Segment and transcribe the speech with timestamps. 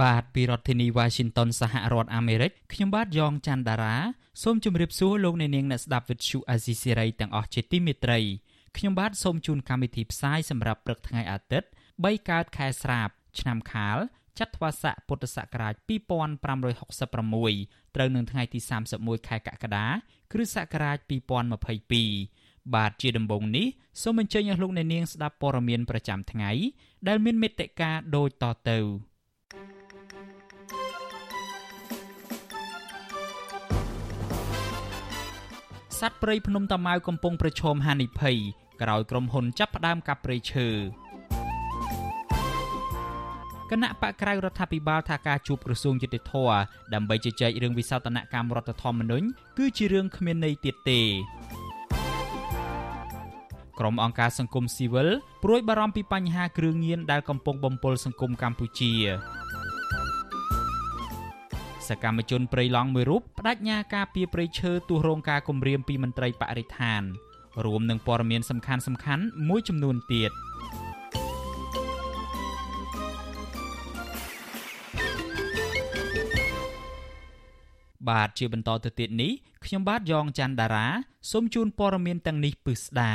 [0.00, 3.96] បាទពីរដ្ឋធានី Washington សហរដ្ឋអាមេរិកខ្ញុំបាទយ៉ងច័ន្ទដារា
[4.42, 8.18] សូមជម្រាបសួរលោកអ្នកនាងអ្នកស្ដាប់វិទ្យុអាស៊ីសេរីទាំងអស់ជាទីមេត្រី
[8.76, 13.08] ខ្ញុំបាទសូមជូនកម្មវិធីផ្សាយសម្រាប់ព្រឹកថ្ងៃអាទិត្យ3កើតខែស្រាប
[13.40, 13.98] ឆ្នាំខាល
[14.38, 18.58] ចត្វាស័កពុទ្ធសករាជ2566ត្រូវនឹងថ្ងៃទី
[18.94, 19.86] 31ខែកក្កដា
[20.32, 20.98] គ្រិស្តសករាជ
[21.80, 23.66] 2022បាទជាដំបូងនេះ
[24.02, 26.50] សូមអញ្ជើញអស់លោកអ្នកនាងស្ដាប់ព័ត៌មានប្រចាំថ្ងៃ
[27.08, 28.80] ដែលមានមេត្តាដូចតទៅ
[36.02, 38.36] សត្វព្រៃភ្នំតាម៉ៅកំពុងប្រឈមហានិភ័យ
[38.82, 40.68] ក្រោយក្រុមហ៊ុនចាប់ផ្ដើមកាប់ព្រៃឈើ
[43.70, 46.32] គណៈបកក្រៅរដ្ឋាភិបាលថាការជួបក្រសួងយុតិធធ
[46.94, 49.26] ដើម្បីជជែករឿងវិសោធនកម្មរដ្ឋធម្មនុញ្ញ
[49.58, 51.00] គឺជារឿងគ្មានន័យទៀតទេ
[53.78, 55.08] ក្រុមអង្គការសង្គមស៊ីវិល
[55.44, 58.92] ព្រួយបារម្ភពីបញ្ហាគ្រឿងញៀនដែលកំពុងបំពុលសង្គមកម្ពុជា
[61.88, 67.02] សកម្មជនព្រៃឡង់មួយរូបបដិញ្ញាការពីព្រៃឈើទោះរងការគំរាមពីមន្ត្រីបរិស្ថាន
[67.64, 70.32] រួមនឹងព័ត៌មានសំខាន់សំខាន់មួយចំនួនទៀត។
[78.08, 79.32] បាទជាបន្តទៅទៀតនេះ
[79.64, 80.86] ខ្ញុំបាទយ៉ងច័ន្ទដារា
[81.30, 83.14] សូមជូនព័ត៌មានទាំងនេះពិស្ដា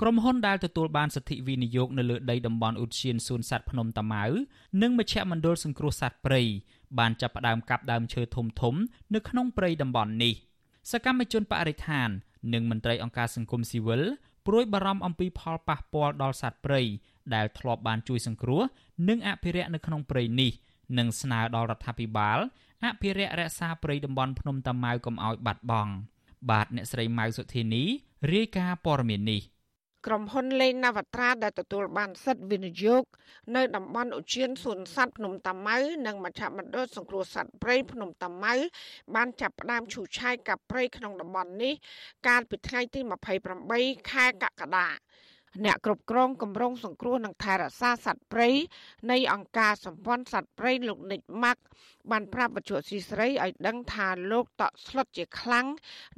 [0.00, 4.24] ក្រុមហ៊ុនដែលទទួលបានសិទ្ធិវិនិយោគនៅលើដីតំបន់ឧទ្យានសួនសត្វភ្នំតាម៉ៅ
[4.82, 6.42] និងមជ្ឈមណ្ឌលសង្គ្រោះសត្វព្រៃ
[6.98, 8.74] បានចាប់ផ្ដើមកាប់ដើមឈើធំធំ
[9.14, 10.34] នៅក្នុងព្រៃតំបន់នេះ
[10.90, 12.08] សកម្មជនបរិស្ថាន
[12.54, 14.02] និងមន្ត្រីអង្គការសង្គមស៊ីវិល
[14.46, 16.82] ព្រួយបារម្ភអំពីផលប៉ះពាល់ដល់សត្វព្រៃ
[17.34, 18.62] ដែលធ្លាប់បានជួយសង្គ្រោះ
[19.08, 20.52] និងអភិរក្សនៅក្នុងព្រៃនេះ
[20.98, 22.38] និងស្នើដល់រដ្ឋាភិបាល
[22.84, 25.92] អភិរក្សរក្សាព្រៃតំបន់ភ្នំតាម៉ៅកុំឲ្យបាត់បង់
[26.50, 27.82] បាទអ្នកស្រីម៉ៅសុធានី
[28.32, 29.42] រាយការណ៍ព័ត៌មាននេះ
[30.06, 33.04] ក្រុមហ៊ុនលេងនវត្រាដែលទទួលបានសិទ្ធិវិនិយោគ
[33.56, 38.54] នៅតំបន់ឧទ្យានសួនសត្វភ្នំតាម៉ៅនិងមជ្ឈមណ្ឌលសង្គ្រោះសត្វព្រៃភ្នំតាម៉ៅ
[39.14, 41.74] បានចាប់ផ្ដើមឈូសឆាយកាប់ព្រៃក្នុងតំបន់នេះ
[42.28, 43.00] កាលពីថ្ងៃទី
[43.56, 44.88] 28ខែកក្កដា
[45.64, 48.48] អ្នកគ្រប់គ្រងគម្រោងសង្គ្រោះនិងថែរក្សាសត្វព្រៃ
[49.10, 51.62] នៃអង្គការសម្ព័ន្ធសត្វព្រៃលោកនិចម៉ាក់
[52.10, 55.66] បានប្រាប់បច្ចុប្បន្នស៊ីស្រីឲ្យដឹងថាលោកតក់ស្លុតជាខ្លាំង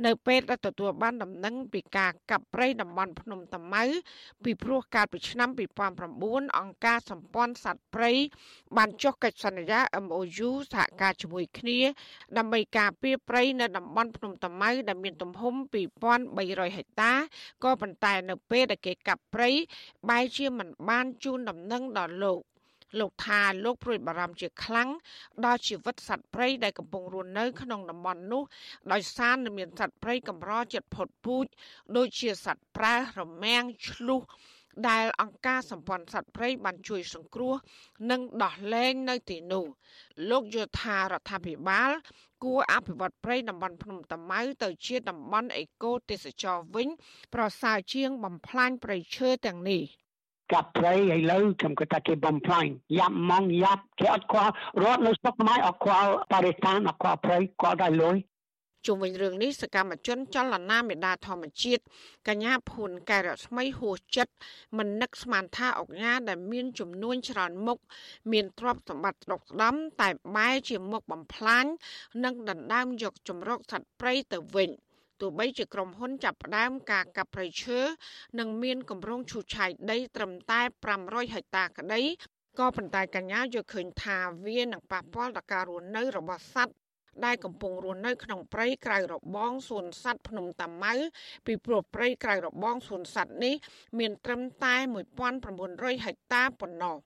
[0.07, 3.85] នៅពេលដែលទទួលបានដំណឹងពីការកាប់ព្រៃតំបន់ភ្នំតាម៉ៅ
[4.45, 5.49] ពីព្រោះកាលពីឆ្នាំ
[6.05, 8.13] 2009អង្គការសម្ព័ន្ធសត្វព្រៃ
[8.77, 11.79] បានចុះកិច្ចសន្យា MOU សហការជាមួយគ្នា
[12.39, 15.55] ដើម្បីការពារព្រៃនៅតំបន់ភ្នំតាម៉ៅដែលមានទំហំ
[16.15, 17.13] 2300ហិកតា
[17.65, 19.51] ក៏ប៉ុន្តែនៅពេលដែលគេកាប់ ព្រៃ
[20.11, 22.41] បែរជាមិនបានជូនដំណឹងដល់លោក
[23.01, 24.89] លោកថាលោកព្រួយបារម្ភជាខ្លាំង
[25.45, 28.43] ដល់ជីវិតសត្វព្រៃដែលកំពុងរស់នៅក្នុងតំបន់នោះ
[28.93, 31.47] ដោយសារនៅមានសត្វព្រៃកម្រចិត្តផុតពូជ
[31.97, 34.23] ដូចជាសត្វប្រើរមាំងឆ្លុះ
[34.89, 37.55] ដែលអង្គការសម្ព័ន្ធសត្វព្រៃបានជួយសង្គ្រោះ
[38.11, 39.65] និងដោះលែងនៅទីនោះ
[40.31, 41.91] លោកយល់ថារដ្ឋាភិបាល
[42.45, 46.89] គួរអភិវឌ្ឍព្រៃតំបន់ភ្នំតាម៉ៅទៅជាតំបន់អេកូទេសចរវិញ
[47.35, 49.83] ប្រសើរជាងបំផ្លាញព្រៃឈើទាំងនេះ
[50.53, 52.67] កាប់ព្រៃឥឡូវខ្ញុំគិតថាគេបំផ្លាញ
[52.99, 58.17] យ៉ាប់ម៉ងយ៉ាប់គេអត់ខ្វល់រត់នៅស្រុកខ្មែរអត់ខ្វល់បរិស្ថានអត់ខ្វល់ព្រៃគាត់តែលុយ
[58.87, 61.83] ជុំវិញរឿងនេះសកម្មជនចលនាមេដាធម្មជាតិ
[62.29, 64.35] កញ្ញាភួនកែរស្មីហួសចិត្ត
[64.77, 67.79] មិននឹកស្មានថាអុកញ៉ាដែលមានចំនួនច្រើនមុខ
[68.33, 71.65] មានទ្រព្យសម្បត្តិស្ដុកស្ដំតែបែរជាមុខបំផ្លាញ
[72.25, 74.71] និងដណ្ដើមយកចម្រុកសត្វព្រៃទៅវិញ
[75.21, 77.81] ទោះបីជាក្រុមហ៊ុនចាប់ផ្ដើមការកាប់ព្រៃឈើ
[78.39, 80.61] និងមានគម្រោងឈូសឆាយដីត្រឹមតែ
[80.97, 82.03] 500ហិកតាក្តី
[82.59, 86.75] ក៏ប៉ុន្តែកញ្ញាយល់ឃើញថាវានឹងប៉ះពាល់ដល់ការរស់នៅរបស់សត្វ
[87.25, 90.95] ដែលកំពុងរស់នៅក្នុងព្រៃក្រៅរបងសួនសត្វភ្នំតាម៉ៅ
[91.47, 93.55] ពីព្រោះព្រៃក្រៅរបងសួនសត្វនេះ
[93.99, 94.75] មានត្រឹមតែ
[95.41, 96.99] 1900ហិកតាប៉ុណ្ណោះ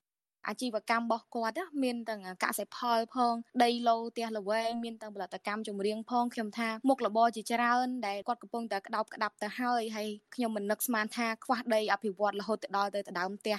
[0.49, 13.59] អាជីវកម្មរបស់គាត់មានទាំងកសិផលផងដីឡូផ្ទះល្វែងមានទាំងផលិតកម្មចម្រៀងផងខ្ញុំថាមុខរបរជាច្រើនដែលគាត់កំពុងតែក្តោបក្តាប់ទៅហើយហើយខ្ញុំមិននឹកស្មានថាខ្វះដីអភិវឌ្ឍរហូតដល់ទៅដើមផ្ទះ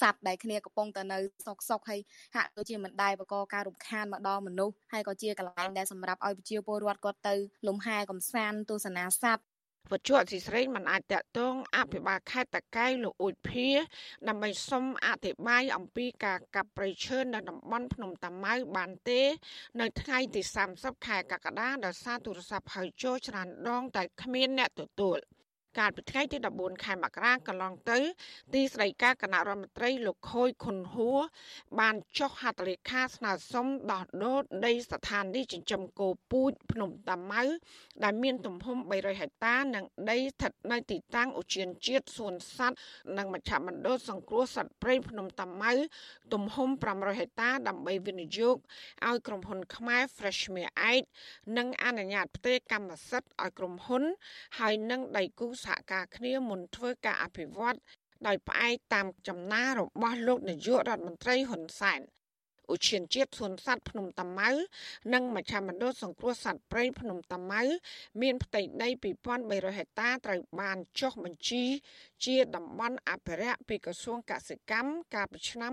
[0.00, 2.00] សัตว์ដែលគ្នាកំពុងតែនៅសុកសុកហើយ
[2.34, 7.34] ហាក់ដូចជាមិនដែលបកការរំខានមកដល់មនុស្សហើយក៏ជាកន្លែងដែលសម្រាប់ឲ្យប្រជាពលរដ្ឋគាត់ទៅ
[7.68, 9.44] លំហែកំសាន្តទស្សនាសត្វ
[9.92, 13.68] វត្តជអសិស្រេងមិនអាចតកតងអភិបាលខេត្តតកែវលោកអ៊ូចភា
[14.28, 19.22] ដើម្បីសុំអធិប្បាយអំពីការកាប់ព្រៃឈើនៅតំបន់ភ្នំតាម៉ៅបានទេ
[19.80, 20.40] នៅថ្ងៃទី
[20.74, 25.18] 30ខែកក្កដាដោយសារទូរស័ព្ទហៅចូលច្រើនដងតែគ្មានអ្នកទទួល។
[25.78, 27.98] កាលពីថ្ងៃទី14ខែមករាកន្លងទៅ
[28.54, 31.18] ទីស្តីការគណៈរដ្ឋមន្ត្រីលោកខូយខុនហួរ
[31.80, 37.44] បានចុះហត្ថលេខាស្នើសុំដោះដូរដីស្ថានីយ៍ចិញ្ចឹមគោពូជភ្នំតាម៉ៅ
[38.04, 42.76] ដែលមានទំហំ300ហិកតានិងដីស្ថិតនៅទីតាំងឧទ្យានជាតិសួនសត្វ
[43.18, 45.72] និងមជ្ឈមណ្ឌលសង្គ្រោះសត្វព្រៃភ្នំតាម៉ៅ
[46.32, 48.56] ទំហំ500ហិកតាដើម្បីវិនិយោគ
[49.06, 51.02] ឲ្យក្រុមហ៊ុនខ្មែរ Freshmere ឯក
[51.56, 54.02] និងអនុញ្ញាតផ្ទេរកម្មសិទ្ធិឲ្យក្រុមហ៊ុន
[54.58, 57.78] ហើយនឹងដៃគូសហការគ្នាមុនធ្វើការអភិវឌ្ឍ
[58.26, 62.02] ដោយផ្អែកតាមចំណារបស់លោកនាយករដ្ឋមន្ត្រីហ៊ុនសែន
[62.72, 64.50] ឧឈានជាតិសួនសត្វភ្នំតាម៉ៅ
[65.14, 67.62] និងមជ្ឈមណ្ឌលសង្គ្រោះសត្វព្រៃភ្នំតាម៉ៅ
[68.22, 68.88] មានផ្ទៃដី
[69.32, 71.64] 2300ហិកតាត្រូវបានចុះបញ្ជី
[72.24, 75.72] ជាតំបន់អភិរក្សពីក្រសួងកសិកម្មកាលពីឆ្នាំ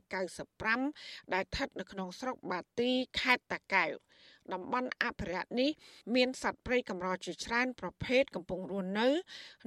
[0.00, 2.90] 1995ដែលស្ថិតនៅក្នុងស្រុកបាទី
[3.20, 3.92] ខេត្តតាកែវ
[4.54, 5.70] តំបន់អភិរក្សនេះ
[6.14, 9.08] មានសត្វព្រៃកម្រជាច្រើនប្រភេទកំពុងរស់នៅ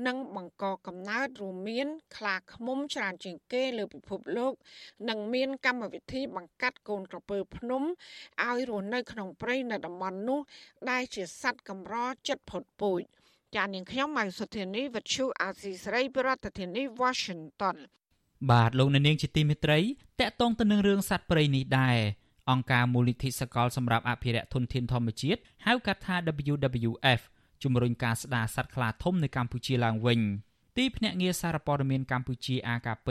[0.07, 4.53] និងបង្កកំណើតរួមមានខ្លាឃ្មុំច្រើនជាងគេលើពិភពលោក
[5.09, 7.83] និងមានកម្មវិធីបង្កាត់កូនក្រពើភ្នំ
[8.43, 10.39] ឲ្យរស់នៅក្នុងព្រៃនៅតំបន់នោះ
[10.89, 11.95] ដែលជាសត្វកម្រ
[12.27, 13.01] ចិត្តផុតពូជ
[13.55, 17.77] ចាននាងខ្ញុំម៉ៃសុធានីវិទ្យុអាស៊ីសេរីប្រធានាធិបតី Washington
[18.51, 19.79] បាទលោកអ្នកនាងជាទីមេត្រី
[20.19, 21.97] តកតងទៅនឹងរឿងសត្វព្រៃនេះដែរ
[22.51, 26.15] អង្គការមូលនិធិសកលសម្រាប់អភិរក្សធនធានធម្មជាតិហៅកាត់ថា
[26.51, 27.21] WWF
[27.63, 30.19] ជំរុញការស្ដារសត្វខ្លាធំនៅកម្ពុជាឡើងវិញ
[30.77, 33.09] ទីភ្នាក់ងារសារព័ត៌មានកម្ពុជា AKP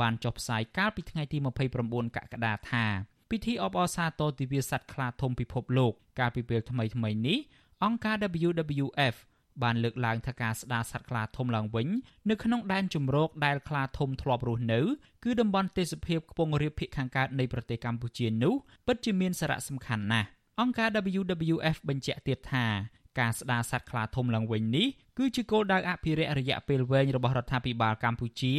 [0.00, 1.38] បានចុះផ្សាយកាលពីថ្ងៃទី
[1.76, 2.84] 29កក្កដាថា
[3.30, 7.38] ពិធីអបអរសាទរទិវាសត្វខ្លាធំពិភពលោក កាលពីពេលថ្មីៗនេះ
[7.84, 8.16] អង្គការ
[8.48, 9.16] WWF
[9.62, 11.88] បានលើកឡើងថាការស្ដារសត្វខ្លាធំឡើងវិញ
[12.30, 14.80] នៅក្នុងដែនជម្រកដែលខ្លាធំធ្លាប់រស់នៅ
[15.24, 18.54] គឺតំបន់ទេសភាពខ្ពង់រាបភាគខាងកើតនៃប្រទេសកម្ពុជានោះ
[18.86, 20.28] ពិតជាមានសារៈសំខាន់ណាស់
[20.60, 20.88] អង្គការ
[21.20, 22.66] WWF បញ្ជាក់ទៀតថា
[23.20, 24.86] ការស្ដារសត្វខ្លាធំឡើងវិញនេះ
[25.18, 28.54] គឺជាគោលដៅអភិរក្សរយៈពេលវែងរបស់រដ្ឋាភិបាលកម្ពុជា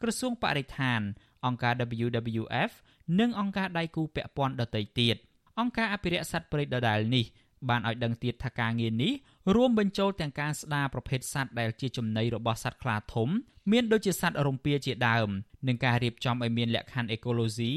[0.00, 1.00] ក្រសួងបរិស្ថាន
[1.46, 1.74] អង្គការ
[2.04, 2.72] WWF
[3.20, 5.16] និងអង្គការដៃគូពាក់ព័ន្ធដទៃទៀត
[5.60, 7.24] អង្គការអភិរក្សសត្វព្រៃដដែលនេះ
[7.68, 9.12] បានឲ្យដឹងទៀតថាការងារនេះ
[9.54, 13.28] រួមបញ្ចូលទាំងការស្ដារប្រភេទសត្វដែលជាចំណីរបស់សត្វខ្លាធំ
[13.72, 15.28] មានដូចជាសត្វរំពាជាដើម
[15.68, 17.72] និងការរៀបចំឲ្យមានលក្ខខណ្ឌអេកូឡូស៊ី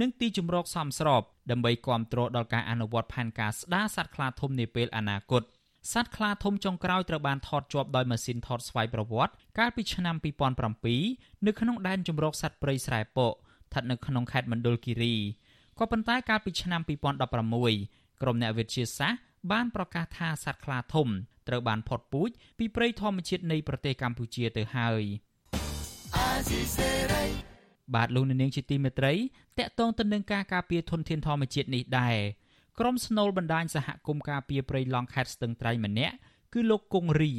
[0.00, 5.42] និងទីជម្រកសមស្របដើម្បីគ្រប់គ្រងដល់ការអនុវត្តផែនការស្ដារសត្វខ្លាធំនាពេលអនាគត
[5.92, 10.16] សត្វខ្លាធំចុងក្រោយត្រូវបានថតជាប់ដោយម៉ាស៊ីនថតស្វ័យប្រវត្តិកាលពីឆ្នាំ
[10.80, 15.14] 2007នៅក្នុងដែនជម្រកសត្វព្រៃស្រែពកស្ថិតនៅក្នុងខេត្តមណ្ឌលគិរី
[15.78, 19.20] ក៏ប៉ុន្តែកាលពីឆ្នាំ2016ក្រុមអ្នកវិទ្យាសាស្ត្រ
[19.52, 21.08] បានប្រកាសថាសត្វខ្លាធំ
[21.48, 25.02] ត្រូវបានផុតពូជពីព្រៃធម្មជាតិនៃប្រទេសកម្ពុជាទៅហើយ
[27.94, 29.14] បាទលោកនាងជាទីមេត្រី
[29.58, 32.16] តកតងទៅនឹងការការពារធនធានធម្មជាតិនេះដែរ
[32.78, 36.14] ក្រុមស្នូលបណ្ដាញសហគមន៍ការពារព្រៃឡង់ខេត្តស្ទឹងត្រែងម្នាក់
[36.52, 37.32] គឺលោកគង់រី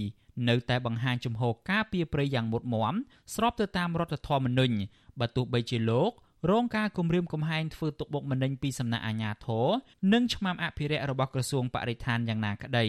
[0.50, 2.96] នៅតែបង្ហាញជំហរការពារព្រៃយ៉ាងមុតមម
[3.36, 4.75] ស្របទៅតាមរដ្ឋធម្មនុញ្ញ
[5.19, 6.12] បើទោះបីជាលោក
[6.50, 9.68] រងការគំរាមកំហែងធ្វើទុកបុកម្នេញពីសំណាក់អាជ្ញាធរ
[10.13, 12.86] និងឆ្មាំអភិរក្សរបស់ក្រសួងបរិស្ថានយ៉ាងណាក្តី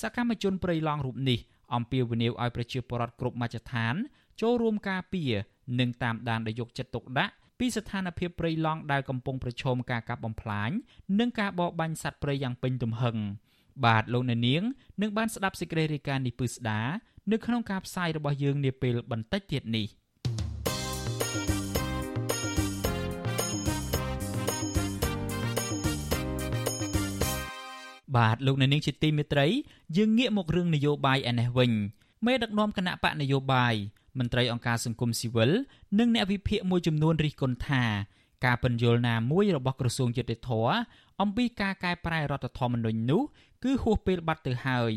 [0.00, 1.38] សកម្មជនព្រៃឡង់រូបនេះ
[1.74, 3.94] អំពាវនាវឲ្យប្រជាពលរដ្ឋគ្រប់មជ្ឈដ្ឋាន
[4.40, 5.32] ចូលរួមការពារ
[5.80, 10.70] និងតាមដានដោយយកចិត្តទុកដាក់ពីស្ថានភាពព្រៃឡង់ដែលកំពុងប្រឈមការកាប់បំផ្លាញ
[11.18, 13.16] និងការបរបាញ់សត្វព្រៃយ៉ាងពេញទំហឹង
[13.84, 14.62] បាទលោកអ្នកនាង
[15.02, 16.80] នឹងបានស្ដាប់សេចក្តីរាយការណ៍នេះពឹស្ដា
[17.32, 19.86] នៅក្នុងការផ្សាយរបស់យើងនាពេលបន្តិចទៀតនេះ
[28.16, 29.46] បាទលោកអ្នកនាងជាទីមេត្រី
[29.96, 31.72] យើងងាកមករឿងនយោបាយឯនេះវិញ
[32.26, 33.74] មេដឹកនាំគណៈបកនយោបាយ
[34.18, 35.50] មន្ត្រីអង្គការសង្គមស៊ីវិល
[35.98, 37.84] និងអ្នកវិភាគមួយចំនួនរិះគន់ថា
[38.44, 40.50] ការពន្យល់ណាមួយរបស់ក្រសួងយុតិធធ
[41.20, 43.22] អំពីការកែប្រែរដ្ឋធម្មនុញ្ញនោះ
[43.64, 44.92] គឺហួសពេលបាត់ទៅហើយ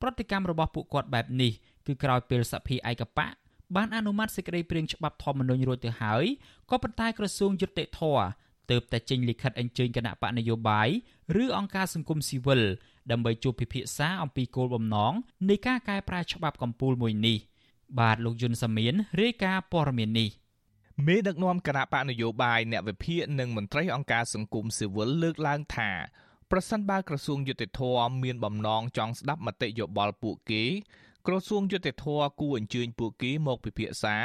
[0.00, 1.52] ប្រតិកម្មរបស់ពួកគាត់បែបនេះ
[1.86, 3.34] គឺក្រោយពេលសភាឯកបក
[3.76, 6.24] បានអនុម័តសេចក្តីព្រាងច្បាប់ធម្មនុញ្ញរួចទៅហើយ
[6.70, 8.00] ក៏ប៉ុន្តែក្រសួងយុតិធធ
[8.70, 10.88] ទើបតែចេញលិខិតអញ្ជើញគណៈបកនយោបាយ
[11.42, 12.62] ឬអង្គការសង្គមស៊ីវិល
[13.10, 15.12] ដើម្បីជួបពិភាក្សាអំពីគោលបំណង
[15.48, 17.38] នៃការកែប្រែច្បាប់កម្ពុជាមួយនេះ
[18.00, 20.30] បាទលោកយុនសាមៀនរាយការណ៍ព័ត៌មាននេះ
[21.06, 25.90] មេដឹកនាំគណៈបកនយោបាយអ្នកវិភាគនិងមន្ត្រីអង្គការសង្គមស៊ីវិលលើកឡើងថា
[26.50, 27.80] ប្រសិនបើក្រសួងយុតិធធ
[28.22, 30.64] មានបំណងចង់ស្ដាប់មតិយោបល់ពួកគេ
[31.26, 32.06] ក្រសួងយុតិធធ
[32.40, 34.16] គួរអញ្ជើញពួកគេមកពិភាក្សា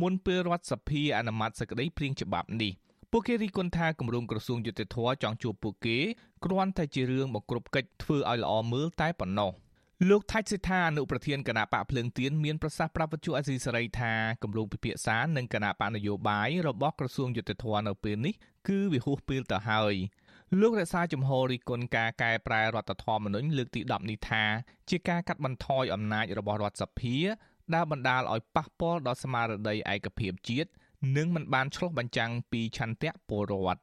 [0.00, 2.72] មុនពេលរដ្ឋសភាអនុម័តសេចក្តីព្រាងច្បាប់នេះ។
[3.12, 5.98] ពួកគេរីគុណថាគម្រោងក្រសួងយុតិធធចង់ជួបពួកគេ
[6.44, 9.52] គ្រាន់តែជារឿងមកគ្រប់កិច្ចធ្វើឲ្យល្អមើលតែប៉ុណ្ណោះ
[10.10, 14.12] លោកថាច់សិដ្ឋាអនុប្រធានគណៈបកភ្លើងទៀនមានប្រសាសន៍ប្រាប់វិទ្យុអេស៊ីសេរីថា
[14.42, 18.34] គម្រោងពិភាក្សានឹងគណៈបកនយោបាយរបស់ក្រសួងយុទ្ធភ័ពនៅពេលនេះ
[18.68, 19.94] គឺវាហួសពេលទៅហើយ
[20.60, 24.44] លោករក្សាជំហររីគុណការកែប្រែរដ្ឋធម្មនុញ្ញលើកទី10នេះថា
[24.90, 27.16] ជាការកាត់បន្ថយអំណាចរបស់រដ្ឋសភា
[27.74, 30.70] ដែលបណ្ដាលឲ្យប៉ះពាល់ដល់ស្មារតីឯកភាពជាតិ
[31.16, 33.80] និងមិនបានឆ្លុះបញ្ចាំងពីឆន្ទៈពលរដ្ឋ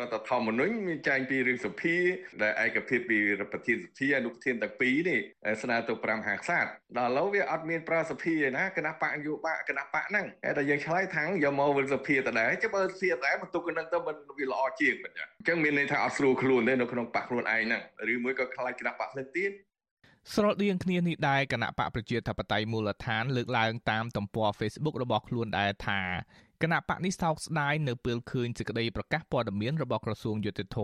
[0.00, 1.96] រដ្ឋធម្មនុញ្ញមានចែងពីរឿងសភា
[2.42, 5.20] ដែលឯកភាពពីរដ្ឋប្រធានសភាអនុប្រធានទាំងពីរនេះ
[5.62, 6.66] ស្នើទៅ5ហាខ្សាត
[6.98, 10.26] ដល់ឥឡូវវាអត់មានប្រើសភាឯណាគណៈបកនយោបាយគណៈបកហ្នឹង
[10.58, 19.50] តែយើងឆ្លើយថាងយកមកវិលសភាតដែរចាំបើសភាដែរបន្ទុកហ្នឹងទៅមិនវាល្អជាងមិនអញ្ចឹងមានន័យថាអត់ស្រួលខ្លួនទេនៅក្នុងបកខ្លួនឯងហ្នឹងឬមួយក៏ខ្លាចគណៈបកផ្សេងទៀត
[20.34, 26.00] ស្រដៀងគ្នានេះដែរគណៈបកប្រជាធិបតេយ្យមូលដ្ឋានលើកឡើងតាមទំព័រ Facebook របស់ខ្លួនដែរថា
[26.62, 30.78] គណៈបកនេះសោកស្ដាយនៅពេលឃើញសេចក្តីប្រកាសព័ត៌មានរបស់ក្រសួងយុតិធធ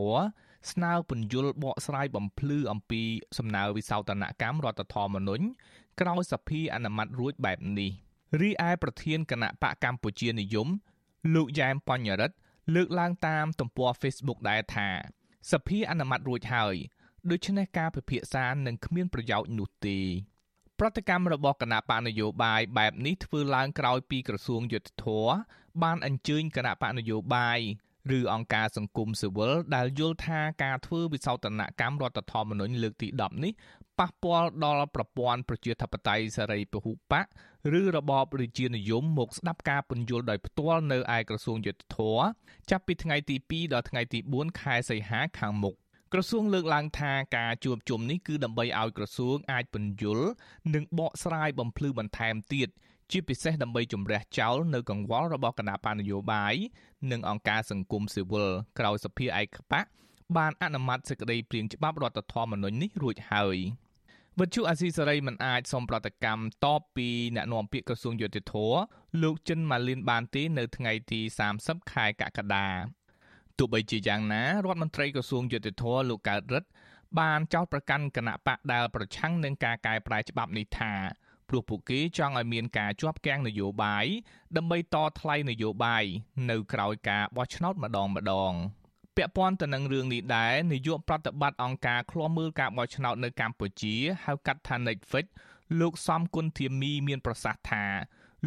[0.73, 3.03] ស្នើពន្យល់បកស្រាយបំភ្លឺអំពី
[3.39, 5.45] សំណើវិសោធនកម្មរដ្ឋធម្មនុញ្ញ
[6.01, 7.91] ក្រោយសភាអនុម័តរួចបែបនេះ
[8.41, 10.69] រីឯប្រធានគណៈបកកម្ពុជានិយម
[11.35, 12.37] លោកយ៉ែមបញ្ញរិទ្ធ
[12.75, 14.89] លើកឡើងតាមទំព័រ Facebook ដែរថា
[15.53, 16.75] សភាអនុម័តរួចហើយ
[17.31, 19.99] ដូច្នេះការពិភាក្សានឹងគ្មានប្រយោជន៍នោះទេ
[20.81, 25.31] ប្រតិកម្មរបស់គណៈបកនយោបាយបែបនេះធ្វើឡើងក្រោយពីក្រសួងយុទ្ធភ័ព
[25.83, 27.61] បានអញ្ជើញគណៈបកនយោបាយ
[28.19, 33.53] ឬអង្គការសង្គមស៊ីវិលដែលយល់ថាការធ្វើវិសោធនកម្មរដ្ឋធម្មនុញ្ញលើកទី10នេះ
[33.99, 37.27] ប៉ះពាល់ដល់ប្រព័ន្ធប្រជាធិបតេយ្យសេរីពហុបក
[37.81, 42.21] ឬរបបរាជានិយមមកស្ដាប់ការពន្យល់ដោយផ្ទាល់នៅឯក្រសួងយុទ្ធភ័ព
[42.71, 45.75] ចាប់ពីថ្ងៃទី2ដល់ថ្ងៃទី4ខែសីហាខាងមុខ
[46.17, 50.29] ក្រសួងលើកឡើងថាការជួបជុំនេះគឺដើម្បីឲ្យក្រសួងអាចពន្យល់
[50.75, 52.69] និងបកស្រាយបំភ្លឺបន្ថែមទៀត
[53.11, 56.55] ជាពិសេសដើម្បីជំរះចោលនៅកង្វល់របស់គណៈបញ្ញយោបាយ
[57.11, 59.87] និងអង្គការសង្គមស៊ីវិលក្រោយសភាឯកបក
[60.37, 63.57] បានអនុម័តសេចក្តីព្រាងច្បាប់រដ្ឋធម្មនុញ្ញនេះរួចហើយ
[64.41, 68.55] វិទ្យុអាស៊ីសេរីមិនអាចសូមប្រតិកម្មតបពីអ្នកនាំពាក្យក្រសួងយុតិធធ
[69.23, 71.21] លោកចិនម៉ាលីនបានទេនៅថ្ងៃទី
[71.57, 72.69] 30ខែកក្កដា
[73.59, 76.69] ទោះបីជាយ៉ាងណារដ្ឋមន្ត្រីក្រសួងយុតិធធលោកកើតរិទ្ធ
[77.19, 80.93] បានចោទប្រកាន់គណៈបកដែលប្រឆាំងនឹងការកែប្រែច្បាប់នេះថា
[81.49, 84.07] ព្រោះពួកគេចង់ឲ្យមានការជាប់គាំងនយោបាយ
[84.57, 86.05] ដើម្បីតថ្លៃនយោបាយ
[86.51, 88.53] នៅក្រៅការបោះឆ្នោតម្ដងម្ដង
[89.17, 93.95] ពាក់ព័ន្ធទៅនឹងរឿងនេះដែរនាយកប្រតិបត្តិអង្គការឃ្លាំមើលការបោះឆ្នោតនៅកម្ពុជា
[94.25, 95.27] ហៅកាត់ថា Netflix
[95.81, 97.85] លោកសំគុណធាមីមានប្រសាសន៍ថា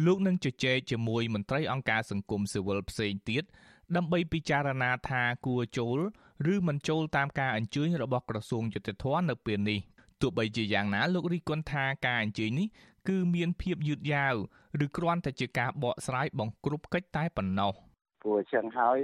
[0.06, 3.44] លោកនឹងជជែកជាមួយមន្ត្រីអង្គការសង្គមស៊ីវិលផ្សេងទៀត
[3.96, 5.98] ដើម្បីពិចារណាថាគួរចូល
[6.52, 9.80] ឬមិនចូលតាមការអញ្ជើញរបស់ក្រសួងយុតិធធនៅពេលនេះ
[10.20, 12.68] ទោះបីជាយ៉ាងណាលោករីគុណថាការអញ្ជើញនេះ
[13.08, 14.34] គឺមានភាពយឺតយ៉ាវ
[14.84, 17.72] ឬគ្រាន់តែជាការបកស្រាយបង្ក្រប់កិច្ចតែប៉ុណ្ណោះ។
[18.22, 18.96] ព្រោះអញ្ចឹងហើយ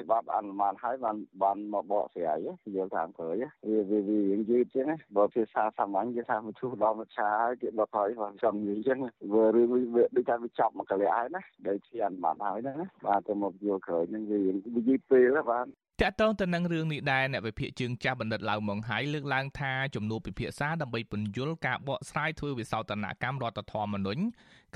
[0.00, 2.38] ច្បាប់អនុម័តហើយបានបានមកបកស្រាយ
[2.76, 3.34] យល់តាមក្រោយ
[3.68, 8.98] វាវាវាយឺតអញ្ចឹងបើភាសាសាមញ្ញគេថាមកជួសដល់មកឆាហើយគេបកហើយបានចំអញ្ចឹង
[9.34, 12.72] វារឿងវាដូចថាវាចប់មកកលះហើយណាដែលជាអនុម័តហើយណា
[13.06, 14.52] បាទទៅមកយល់ក្រោយហ្នឹងវាវា
[14.88, 15.66] យឺតពេលបាទ
[16.02, 24.22] តកតងទៅនឹងរឿងនេះដែរអ្នកវិភាគជើងចាស់បណ្ឌិតឡៅម៉ុងហៃលើកឡើងថាជំនួបពិភាក្សាដើម្បីពន្យល់ការបកស្រាយធ្វើវិសោធនកម្មរដ្ឋធម្មនុញ្ញ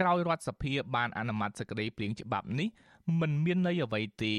[0.01, 2.69] ក្រោយរដ្ឋសភាបានអនុម័តសេចក្តីព្រាងច្បាប់នេះ
[3.21, 4.37] មិនមានន័យអ្វីទេ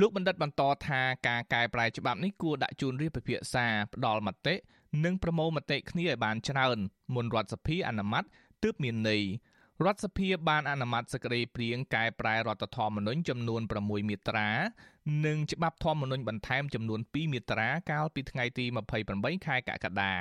[0.00, 4.54] លោកបណ្ឌិតបន្តថាការកែប្រែច្បាប់នេះគួរដាក់ជូនរាជពិភាក្សាផ្ដល់មតិ
[5.04, 6.78] និងប្រមូលមតិគ្នាឲ្យបានច្រើន
[7.14, 8.24] មុនរដ្ឋសភាអនុម័ត
[8.62, 9.24] ទើបមានន័យ
[9.84, 14.48] រដ្ឋសភាបានអនុម័តសេចក្តីព្រាងកែប្រែរដ្ឋធម្មនុញ្ញចំនួន6មាត្រា
[15.26, 18.64] និងច្បាប់ធម្មនុញ្ញបន្ថែមចំនួន2មាត្រាកាលពីថ្ងៃទី
[19.06, 20.14] 28ខែកក្កដា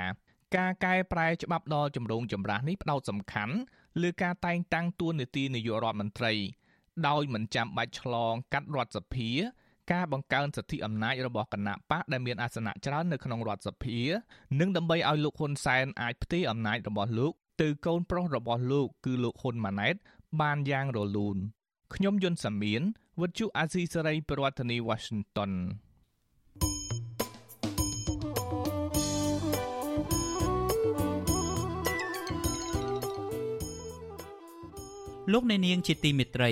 [0.58, 3.56] ការកែប្រែច្បាប់ដល់ចម្រូងចម្រាសនេះផ្ដោតសំខាន់
[4.02, 6.34] លើការតែងតាំងតួនាទីនាយករដ្ឋមន្ត្រី
[7.08, 9.30] ដោយមិនចាំបាច់ឆ្លងកាត់រដ្ឋសភា
[9.92, 14.00] ការបង្កើនសិទ្ធិអំណាចរបស់គណៈបកដែលមានអាសនៈច្រើននៅក្នុងរដ្ឋសភា
[14.60, 19.96] និងដើម្បីឲ្យលោកហ៊ុនសែនអាចផ្ទេរអំណាចរបស់លោកទៅកូនប្រុសរបស់លោកគឺលោកហ៊ុនម៉ាណែត
[20.42, 21.38] បានយ៉ាងរលូន
[21.96, 22.82] ខ្ញុំយុនសាមៀន
[23.22, 25.52] វិទ្យុអាស៊ីសេរីប្រធានាធិបតី Washington
[35.32, 36.52] លោកអ្នកនាងជាទីមេត្រី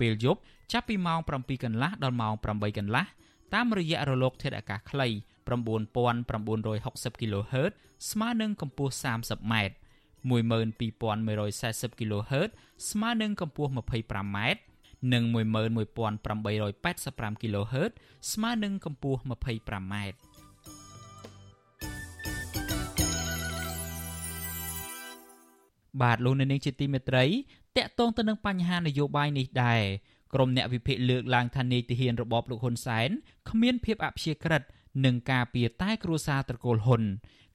[0.00, 0.40] ពេលយប់
[0.72, 3.04] ចាប់ពីម៉ោង7កន្លះដល់ម៉ោង8កន្លះ
[3.54, 5.08] តាមរយៈរលកធាតុអាកាសខ្លី
[5.50, 7.72] 9960 kHz
[8.10, 9.54] ស្មើនឹងកម្ពស់ 30m
[10.30, 12.50] 12140 kHz
[12.90, 14.38] ស្មើនឹងកម្ពស់ 25m
[15.12, 17.90] និង11885 kHz
[18.32, 19.94] ស្មើនឹងកម្ពស់ 25m
[26.02, 27.24] បាទលោកនៅនាងជាទីមេត្រី
[27.78, 29.82] តកតងទៅនឹងបញ្ហានយោបាយនេះដែរ
[30.34, 33.10] ក្រមអ្នកវិភាគលើកឡើងថានាយទាហានរបបលោកហ៊ុនសែន
[33.48, 34.62] គ្មានភាពអព្យាក្រឹត
[35.04, 37.02] នឹងការពារតែគ្រួសារត្រកូលហ៊ុន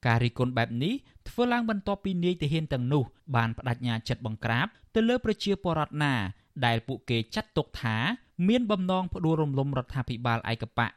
[0.05, 0.93] ការរិះគន់បែបនេះ
[1.27, 3.03] ធ្វើឡើងបន្ទាប់ពីនាយទាហានទាំងនោះ
[3.36, 6.13] បានបដិញ្ញាចិត្តបង្ក្រាបទៅលើប្រជាពលរដ្ឋណា
[6.65, 7.95] ដែលពួកគេចាត់ទុកថា
[8.48, 10.91] មានបំណងផ្ដួលរំលំរដ្ឋាភិបាលឯកបក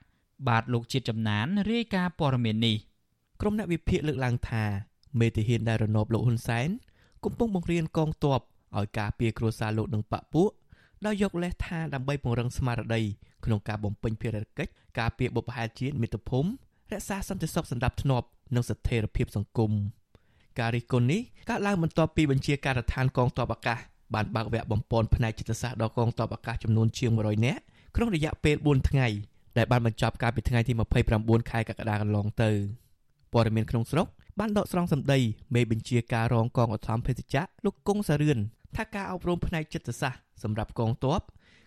[0.49, 2.77] បាទលោកជាតិចំណានរាយការណ៍ព័ត៌មាននេះ
[3.41, 4.65] ក្រុមអ្នកវិភាគលើកឡើងថា
[5.21, 6.69] មេទាហានដែលរណបលោកហ៊ុនសែន
[7.25, 8.41] កំពុងបង្រៀនកងទ័ព
[8.77, 10.51] ឲ្យការពារគ្រួសារលោកនិងបពពួក
[11.07, 13.03] ដោយយកលេសថាដើម្បីពង្រឹងស្មារតី
[13.45, 16.49] ក្នុងការបំពេញភារកិច្ចការពារបុព្វហេតុជាតិមាតុភូមិ
[16.93, 19.73] រក្សាសន្តិសុខសណ្ដាប់ធ្នាប់និងស្ថិរភាពសង្គម
[20.59, 21.21] ការរិះគន់នេះ
[21.51, 23.79] កើតឡើងបន្ទាប់ពីបញ្ជាការដ្ឋានកងទ័ពអាកាស
[24.15, 27.61] បានបើកវគ្គបំពន់ផ្នែកចិត្តសាស្ត្រដល់កងទ័ពអាកាសចំនួនជាង100នាក់
[27.97, 29.07] ក្នុងរយៈពេល4ថ្ងៃ
[29.57, 30.73] ដែលបានបញ្ចប់កាលពីថ្ងៃទី
[31.11, 32.51] 29ខែកក្កដាកន្លងទៅ
[33.33, 34.07] ព័ត៌មានក្នុងស្រុក
[34.39, 35.19] បានដកស្រង់សម្ដី
[35.55, 38.39] មេបញ្ជាការរងកងឧត្តមភេទជ្ជៈលោកគង់សារឿន
[38.77, 41.21] ថាការអប់រំផ្នែកចិត្តសាស្ត្រសម្រាប់កងទ័ព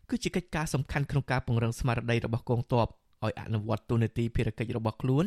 [0.10, 2.88] គឺជាកិច្ចការសំខាន់ក្នុងការពង្រឹងស្មារតីរបស់កងទ័ព
[3.26, 5.26] ឲ្យអនុវត្តទូនាទីភារកិច្ចរបស់ខ្លួន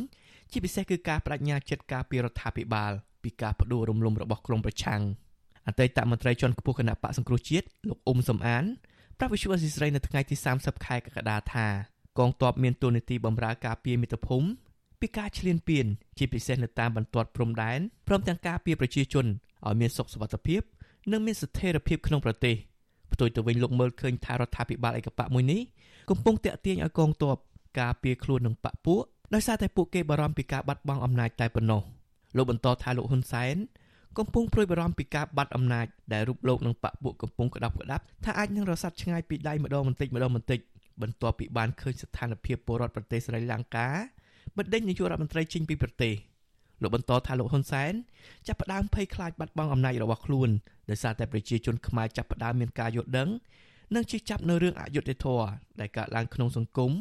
[0.51, 2.91] ជាពិសេសគឺការបដិញ្ញាចិត្តការពីរដ្ឋាភិបាល
[3.23, 5.01] ពីការផ្ដួលរំលំរបស់ក្រុមប្រឆាំង
[5.67, 8.63] អតីតមន្ត្រីជាន់ខ្ពស់គណៈបកសង្គ្រោះជាតិលោកអ៊ុំសំអាន
[9.17, 11.67] ប្រាប់វិសុវអសីស្រីនៅថ្ងៃទី30ខែកក្កដាថា
[12.19, 14.47] កងទ័ពមានទូនាទីបម្រើការពារមាតុភូមិ
[14.99, 15.85] ពីការឈ្លានពាន
[16.17, 19.25] ជាពិសេសនៅតាមបន្ទាត់ព្រំដែនព្រមទាំងការពារប្រជាជន
[19.65, 20.61] ឲ្យមានសុខសុវត្ថិភាព
[21.11, 22.55] និងមានស្ថិរភាពក្នុងប្រទេស
[23.13, 25.61] ផ្ទុយទៅវិញលោកមើលឃើញថារដ្ឋាភិបាលឯកបៈមួយនេះ
[26.09, 27.37] កំពុងតាក់ទាញឲ្យកងទ័ព
[27.79, 29.01] ការពារខ្លួននឹងបកពួក
[29.33, 31.81] ដោយសារតែពួកគេបារម្ភពីការបាត់បង់អំណាចតែប៉ុណ្ណោះ
[32.35, 33.55] លោកបន្តថាលោកហ៊ុនសែន
[34.17, 40.59] កំពុងព្រួយបារម្ភពីការបាត់អំណាចដែលរូបលោកនឹងបកពួកកំពុងក្តាប់ក្តាប់ថាអាចនឹងរសាត់ឆ្ងាយពីដៃម្ដងបន្តិចម្ដងបន្តិច
[41.01, 43.89] បន្ទាប់ពីបានឃើញស្ថានភាពពលរដ្ឋប្រទេសស្រីលង្កា
[44.57, 46.13] បណ្ដេញនាយករដ្ឋមន្ត្រីចេញពីប្រទេស
[46.81, 47.93] លោកបន្តថាលោកហ៊ុនសែន
[48.47, 50.49] ចាប់ផ្ដើមភ័យខ្លាចបាត់បង់អំណាចរបស់ខ្លួន
[50.89, 53.29] ដោយសារតែប្រជាជនខ្មែរចាប់ផ្ដើមមានការយល់ដឹង
[53.95, 55.45] និងជិះចាប់នៅរឿងអយុត្តិធម៌
[55.79, 56.91] ដែលកើតឡើងក្នុងសង្គម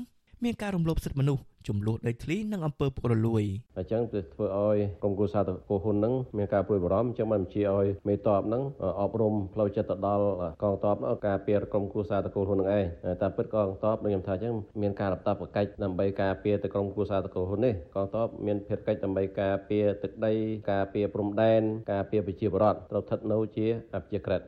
[0.44, 3.42] មានការរំលោភសិទ្ធិមនុស្ស ចំនួនដីធ្លីនិងអំពើពុករលួយ
[3.78, 8.62] អញ្ចឹងទៅធ្វើឲ្យក្រុមគូសាតកោហ៊ុននឹងមានការព្រួយបារម្ភអញ្ចឹងបានបញ្ជាឲ្យមេតបនឹង
[9.00, 10.24] អប់រំផ្លូវចិត្តទៅដល់
[10.62, 12.84] កងទ័ពនោះការពារក្រុមគូសាតកោហ៊ុននឹងឯង
[13.22, 20.32] តែពិតកងទ័ពដូចខ្ញុំថាអញ្ចឹងមានការរំតាប់ប្រកិច្ចដើម្បីការពារទៅក្រុមគូសាតកោហ៊ុននេះកងទ័ពមានភារកិច្ចដើម្បីការពារទឹកដី
[20.70, 24.40] ការពារព្រំដែនការពារប្រជាពលរដ្ឋត្រូវស្ថិតនៅជាអព្យាក្រឹត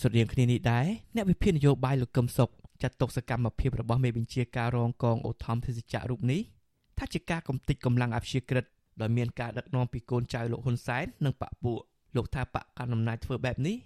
[0.00, 2.50] ស្រដៀងគ្នានេះដែរអ្នកវិភាគនយោបាយលោកកឹមសុខ
[2.82, 6.40] ចាត់ទុកសកម្មភាពរបស់មេបញ្ជាការរងកងអូថំភេសជ្ជៈរូបនេះ
[6.98, 8.64] ថាជាការកំទេចកម្លាំងអព្យាក្រឹត
[9.00, 11.80] ដោយមានការដឹកនាំពីកូនចៅលោកហ៊ុនសែននិងបកពួក
[12.16, 13.76] លោកថាបកកណ្ដាលអំណាចធ្វើបែបនេះ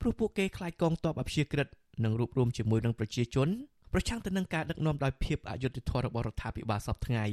[0.00, 1.68] ព្រោះពួកគេខ្លាចកងទ័ពអព្យាក្រឹត
[2.04, 3.48] និងរួបរวมជាមួយនឹងប្រជាជន
[3.92, 7.24] ប្រឆាំងទៅនឹងការដឹកនាំដោយភាពអយុត្តិធម៌របស់រដ្ឋាភិបាលសពថ្ងៃ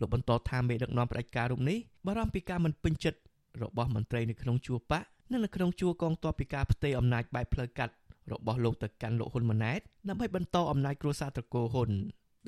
[0.00, 3.18] លោកបន្តថាមេដឹកនាំផ្ដាច់ការរូបនេះបារម្ភពីការមិនពេញចិត្ត
[3.62, 7.92] របស់មន្ត្រីនៅក្នុងជួរបកនិងនៅក្នុងជួរកងទ័ពពីការផ្ទេរអំណាចបែបផ្លូវកាត់
[8.30, 11.90] របស់លោកទៅកាន់លោកហ៊ុនម៉ាណែតដើម្បីបន្តអំណាចគ្រួសារត្រកូលហ៊ុន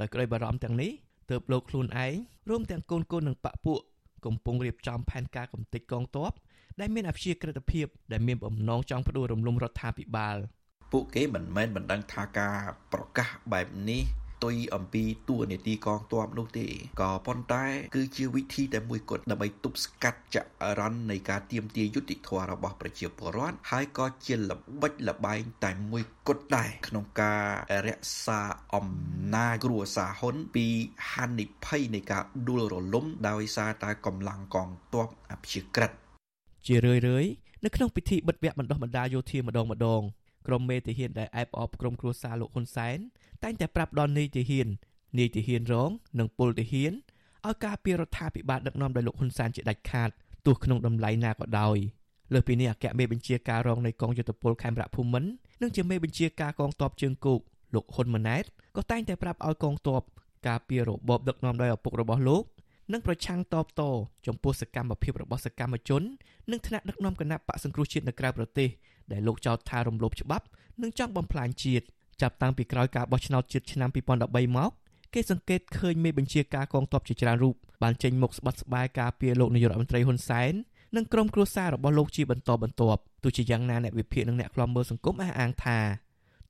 [0.00, 0.90] ដោយក្តីបារម្ភទាំងនេះ
[1.30, 2.14] ទើបលោកខ្លួនឯង
[2.48, 3.80] រួមទាំងកូនកូននិងបពពួក
[4.24, 6.32] កំពុងរៀបចំផែនការកំទេចកងទ័ព
[6.80, 10.36] ដែលមានអព្យាក្រឹតភាពដែលមានបំណងចង់ផ្ដួលរំលំរដ្ឋាភិបាល
[10.92, 12.56] ពួកគេមិនមែនបណ្ដឹងថាការ
[12.92, 14.02] ប្រកាសបែបនេះ
[14.44, 16.66] ទុយអំពីតួនាទីកងទ័ពនោះទេ
[17.00, 20.36] ក៏ប៉ុន្តែ គឺជាវិធីតែមួយគត់ដើម្បីទប់ស្កាត់ច
[20.78, 27.44] រន្តនៃការទៀមទាយុតិធម៌របស់ប្រជាពលរដ្ឋហើយក៏ជាល្បិចលបែងតែមួយគត់ដែរក្នុងការ
[27.86, 28.40] រក្សា
[28.74, 28.88] អំ
[29.34, 30.66] ណាចគ្រួសារហ៊ុនពី
[31.10, 35.90] ហានិភ័យនៃការដួលរលំដោយសារតែកម្លាំងកងទ័ពអព្យាក្រឹត
[36.66, 37.30] ជារឿយៗ
[37.64, 40.02] នៅក្នុងពិធីបិទវគ្គបណ្ដុះបណ្ដាលយោធាម្ដងម្ដង
[40.46, 42.98] ក្រុមមេទាហានដែលអែបអបក្រុមគ្រួសារលោកហ៊ុនសែន
[43.42, 44.68] តែងតែប្រាប់ដល់នាយទាហាន
[45.18, 46.92] នាយទាហានរង និងពលទាហាន
[47.46, 50.10] ឲ្យការពីរដ្ឋាភិបាលដឹកនាំដោយលោកហ៊ុនសែនជាដាច់ខាត
[50.46, 51.76] ទោះក្នុងតម្លៃណាក៏ដោយ
[52.32, 55.30] លើសពីនេះអគ្គមេបញ្ជាការរងនៃកងយុទ្ធពលខេមរៈភូមិន្ទ
[55.62, 57.40] និងជាមេបញ្ជាការកងទ័ពជើងគោក
[57.74, 58.44] លោកហ៊ុនម៉ាណែត
[58.76, 60.02] ក៏តែងតែប្រាប់ឲ្យកងទ័ព
[60.46, 62.44] ការពីរបបដឹកនាំដោយឪពុករបស់លោក
[62.92, 63.82] និងប្រឆាំងតបត
[64.26, 66.02] ចំពោះសកម្មភាពរបស់សកម្មជន
[66.50, 68.68] និងថ្នាក់ដឹកនាំគណៈបកសង្គ្រោះជាតិនៅក្រៅប្រទេស
[69.12, 70.44] ដែលលោកចោទថារំលោភច្បាប់
[70.82, 71.84] និងចង់បំផ្លាញជាតិ
[72.22, 74.70] ចាប់តាំងពីក្រោយការបោះឆ្នោតជាតិឆ្នាំ2013មក
[75.14, 80.52] គេសង្កេតឃើញមេបញ្ជាការកងទ័ពជាច្រើនរូបបានចេញមុខស្បត់ស្បាយការពារលោកនាយករដ្ឋមន្ត្រីហ៊ុនសែន
[80.96, 85.78] និងក្រុមគ្រួសាររបស់លោកជាបន្តបន្ទាប់ទោះជាយ៉ាងណាអ្នកវិភាគនិងអ្នកខ្លាំមើលសង្គមអះអាងថា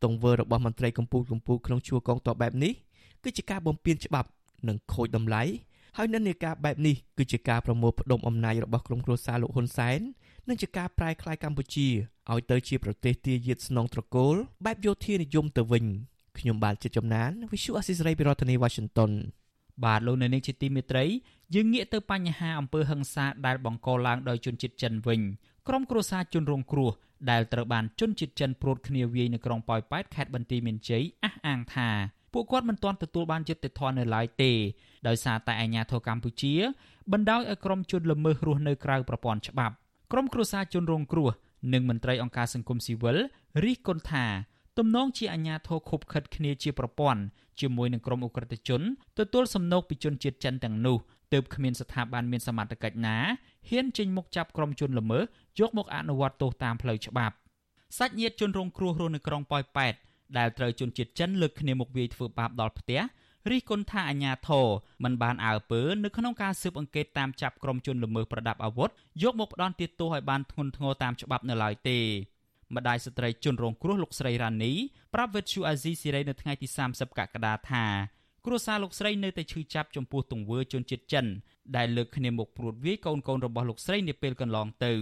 [0.03, 2.73] ទង្វើរបស់មន្ត្រីកម្ពុជាកម្ពុជាក្នុងជួរកងទ័ពបែបនេះ
[3.25, 4.29] គឺជាការបំពានច្បាប់
[4.69, 5.43] និងខូចតម្លៃ
[5.97, 10.01] ហើយនិន្នាការបែបនេះគឺជាការប្រមូលផ្ដុំអំណាចរបស់ក្រុមគ្រួសារលោកហ៊ុនសែន
[10.49, 11.89] និងជាការប្រែក្លាយកម្ពុជា
[12.33, 14.35] ឲ្យទៅជាប្រទេសទាយាទស្នងត្រកូល
[14.65, 15.85] បែបយោធានិយមទៅវិញ
[16.39, 19.13] ខ្ញុំបាទជាចំណាន Visual Assisray ពីរដ្ឋធានី Washington
[19.85, 21.05] បាទលោកនៅនាងជាទីមេត្រី
[21.55, 25.21] យើងងាកទៅបញ្ហាអំពើហិង្សាដែលបង្កឡើងដោយជនជាតិចិនវិញ
[25.69, 26.91] ក្រុមគ្រួសារជនរងគ្រោះ
[27.31, 31.89] ដែលត្រូវបានជនជាតិចិនព្រួតគ្នាវាយនៅក្រុងប៉ោយប៉ែតខេត្តបន្ទាយមានជ័យអះអាងថា
[32.33, 34.53] ពួកគាត់មិនទាន់ទទួលបានយុត្តិធម៌នៅឡើយទេ
[35.09, 36.55] ដោយសារតែអាជ្ញាធរកម្ពុជា
[37.13, 39.75] បណ្ដោយឲ្យក្រុមជនល្មើសរស់នៅក្រៅប្រព័ន្ធច្បាប់
[40.13, 41.29] ក្រុមគ្រួសារជនរងគ្រោះ
[41.73, 43.17] និងមន្ត្រីអង្គការសង្គមស៊ីវិល
[43.65, 44.27] រិះគន់ថា
[44.79, 47.23] ទំនងជាអាញាធរខុបខិតគ្នាជាប្រព័ន្ធ
[47.61, 48.83] ជាមួយនឹងក្រុមអ ுக ្រិតជន
[49.19, 50.97] ទទួលសំណូកពីជនជាតិចិនទាំងនោះ
[51.33, 53.17] ទើបគ្មានស្ថាប័នមានសមត្ថកិច្ចណា
[53.69, 55.25] ហ៊ានចេញមុខចាប់ក្រុមជនល្មើស
[55.61, 57.35] យកមកអនុវត្តទោសតាមផ្លូវច្បាប់
[57.99, 59.95] សាច់ញាតិជនរងគ្រោះរស់នៅក្រុងប៉ោយប៉ែត
[60.39, 63.01] ដែលត្រូវជនជាតិចិនលើកគ្នាមកវាយធ្វើបាបដល់ផ្ទះ
[63.51, 64.67] រិះគន់ថាអាញាធរ
[65.05, 68.91] មិនបានអើពើនៅក្នុងការស៊ើបអង្កេតតាមចាប់ក្រុមជនល្មើសប្រដាប់អាវុធ
[69.23, 71.99] យកមកផ្ដន់ទោសឲ្យបានធ្ងន់ធ្ងរតាមច្បាប់នៅឡើយទេ
[72.77, 74.73] ម្ដាយស្ត្រីជនរងគ្រោះលោកស្រីរ៉ានី
[75.15, 77.85] ប្រាប់វិទ្យុអាស៊ីសេរីនៅថ្ងៃទី30កក្កដាថា
[78.47, 81.27] គ្រួសារលោកស្រីនៅតែឈឺចាប់ចំពោះទង្វើជនជាតិចិន
[81.77, 84.93] ដែលលើកគ្នាមកព្រួតវាយកូនកូនរបស់លោកស្រីនាពេលកន្លងទៅ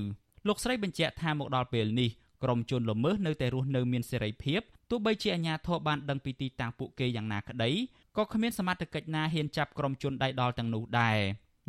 [0.49, 2.11] លោកស្រីបញ្ជាក់ថាមកដល់ពេលនេះ
[2.43, 7.71] ក្រុមជនល្មើសនៅតែរស់នៅមានសេរីភាពទោះបីជាអាជ្ញាធរបានដឹងពីទីតាំងពួកគេយ៉ាងណាក្តី
[8.17, 11.19] ក៏គ្មានសមត្ថកិច្ចណាហ៊ានចាប់ក្រុមជនដៃដល់ទាំងនោះដែរ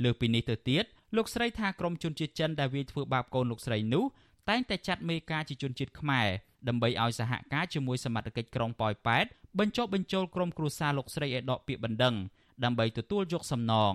[0.04, 0.84] លើពីនេះទៅទៀត
[1.16, 4.04] លោកស្រីថាក្រុមជនជាតិចិនដែលវាយធ្វើបាបកូនលោកស្រីនោះ
[4.50, 6.28] តែងតែចាត់មេការជាជនជាតិខ្មែរ
[6.68, 9.26] ដើម្បីឲ្យសហការជាមួយសមត្ថកិច្ចក្រុងប៉ោយប៉ែត
[9.60, 12.16] បញ្ចុះបញ្ចូលក្រុមគ្រួសារលោកស្រីឲ្យដកពាក្យបណ្ដឹង
[12.64, 13.94] ដើម្បីទទួលយកសំណង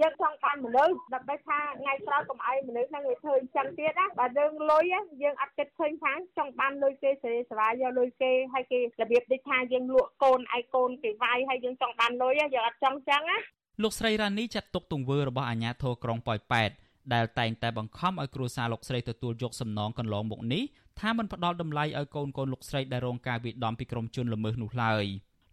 [0.00, 4.84] យើងចង់បានមនុស្សដើម្បីថាថ្ងៃក្រោយកុំឲ្យមនុស្សហ្នឹងវាធ្វើអញ្ចឹងទៀតណាបើយើងលុយ
[5.22, 13.38] យើងអត់គិតឃើញថាចង់បានលុយគេសេរីសវាយកលុយគេហើយគេរបៀបដូចថាយើងលក់កូនឯកូនគេវាយហើយយើងចង់បានលុយយើងអត់ចង់ចឹងណា
[13.82, 16.70] លោកស្រីរ៉ានីចាត់ទុកទង្វើរបស់អាជ្ញាធរក្រុងប៉ោយប៉ែត
[17.14, 20.62] ដែលតែងតែបង្ខំឲ្យគ្រួសារលោកស្រីទទួលយកសំណងកន្លងមកនេះ
[21.00, 25.04] ថាមិនផ្ដល់តម្លៃឲ្យកូនកូនលោកស្រីដែលរងការវាយដំពីក្រុមជនល្មើសនោះឡើយ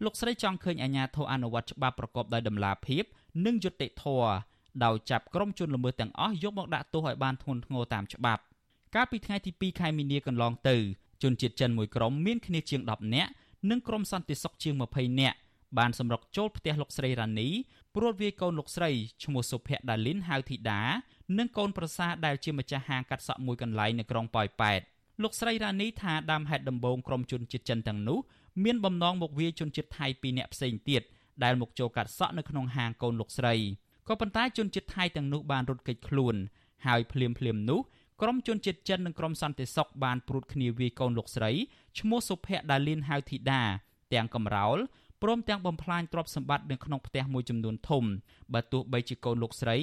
[0.04, 3.04] លោកស្រីចង់ឃើញអាជ្ញាធរអនុវត្តច្បាប់ប្រកបដោយតម្លាភាព
[3.46, 4.30] និងយុត្តិធម៌
[4.86, 8.42] ដោយចាប់ក្រុមជនល្មើសទាំងអស់យកមកដាក់ទោសឲ្យបានធ្ងន់ធ្ងរតាមច្បាប់
[8.96, 10.78] កាលពីថ្ងៃទី2ខែមីនាកន្លងទៅ
[11.24, 13.32] ជនជាតិចិនមួយក្រុមមានគ្នាជាង10នាក់
[13.70, 15.38] និងក្រុមសន្តិសុខជាង20នាក់
[15.78, 17.48] បានសម្រុកចូលផ្ទះលោកស្រីរ៉ានី
[17.96, 18.90] ព្រួតវាយកូនលោកស្រី
[19.24, 20.82] ឈ្មោះសុភ័ក្រដាលីនហៅធីតា
[21.38, 24.82] និងកូនប្រសាដែលជាម្ចាស់ហាងកាត់សក់មួយកន្លែងនៅក្រុងប៉ោយប៉ែត
[25.24, 28.20] លោកស្រីរ៉ានីថាដើមហេតុដំបូងក្រុមជនជាតិចិនទាំងនោះ
[28.64, 31.02] មានបំណងមកវាយជនជាតិថៃពីរនាក់ផ្សេងទៀត
[31.44, 33.56] ដែលមកចូលកាត់សក់នៅក្នុងហាងកូនលោកស្រី
[34.08, 36.36] ក៏ប៉ុន្តែជនជាតិថៃទាំងនោះបានរត់គេចខ្លួន
[36.86, 37.80] ហើយភ្លាមភ្លាមនោះ
[38.22, 41.52] ក្រុមជនជាតិចិននិងក្រុមសន្តិសុខបានព្រួតគ្នាវាយកូនលោកស្រី
[42.00, 43.62] ឈ្មោះសុភ័ក្រដាលីនហៅធីតា
[44.14, 44.78] ទាំងកំរោល
[45.24, 48.04] ព្រមទាំងបំផ្លាញទ្រព្យសម្បត្តិនៅក្នុងផ្ទះមួយចំនួនធំ
[48.54, 49.78] បើទោះបីជាកូនលោកស្រី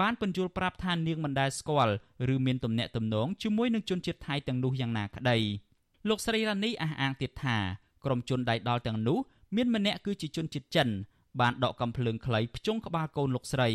[0.00, 1.94] បានបញ្យល់ប្រាប់ថានាងមិនដែលស្គាល់
[2.34, 5.38] ឬមានទំនាក់ទំនងជាមួយនឹងជនជាតិថៃទាំងនោះយ៉ាងណាក្តី
[6.08, 7.56] លោកស្រីរ៉ានីអះអាងទៀតថា
[8.04, 9.18] ក្រុមជនដៃដល់ទាំងនោះ
[9.56, 10.88] មានម្នាក់គឺជាជនជាតិចិន
[11.40, 13.68] បានដកកំភ្លើងខ្លីភ្ជង់ក្បាលកូនលោកស្រី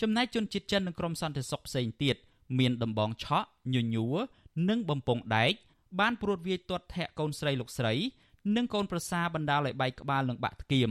[0.00, 2.16] ចំណែកជនជាតិចិននិងក្រុមសន្តិសុខផ្សេងទៀត
[2.58, 4.16] មានដំបងឆក់ញញួរ
[4.68, 5.52] និងបំពង់ដែក
[6.00, 7.94] បានព្រួតវាយទាត់ធាក់កូនស្រីលោកស្រី
[8.56, 10.90] និងកូនប្រសាបណ្ដាលឲ្យបែកក្បាលនិងបាក់ធ្គាម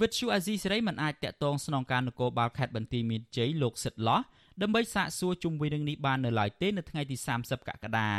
[0.00, 4.20] វិទ្យុអាស៊ីសេរីមិនអាចតាក់ទងស្នងការនគរបាលខេត្តបន្ទាយមានជ័យលោកសិតឡោះ
[4.62, 8.10] ដើម្បីសាកសួរជុំវិញរឿងនេះបាននៅឡើយទេនៅថ្ងៃទី30កក្កដា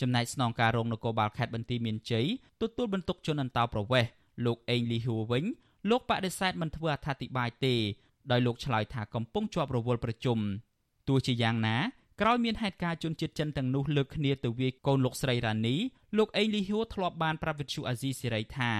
[0.00, 2.26] ចំណែកស្នងការរងនគរបាលខេត្តបន្ទាយមានជ័យ
[2.62, 4.10] ទទួលបន្ទុកជនអន្តោប្រវេសន៍
[4.46, 5.44] លោកអេងលីហួរវិញ
[5.90, 7.74] លោកបដិសេធមិនធ្វើអត្ថាធិប្បាយទេ
[8.30, 10.38] ដោយលោកឆ្លើយថាកំពុងជាប់រវល់ប្រជុំ
[11.08, 11.76] ទោះជាយ៉ាងណា
[12.20, 15.76] ក្រោយមានហេតុការណ៍ជនជាតិចិនទាំងនោះលើកគ្នាទៅវាយកូនលោកស្រីរ៉ានី
[16.18, 18.72] លោកអេងលីហួរធ្លាប់បានប្រាប់វិទ្យុអាស៊ីសេរីថា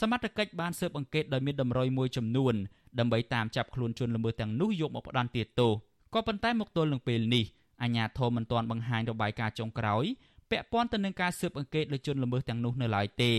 [0.00, 2.54] សមត្ថកិច្ចបានស៊ើបអង្កេតដោយមានតម្រុយមួយចំនួន
[2.98, 5.72] ដើម្បីតាមចាប់ខ្លួនជនល្មើសទាំងនោះយកមកផ្ដន្ទាទោស
[6.14, 7.44] ក៏ប៉ុន្តែមកទល់នឹងពេលនេះ
[7.82, 10.04] អាជ្ញាធរមិនទាន់បង្ហាញរបាយការណ៍ចុងក្រោយ
[10.50, 13.32] ពាក់ព័ន្ធទៅនឹងការស៊ើបអង្កេតលើជនល្មើសទាំងនោះនៅឡើយទេ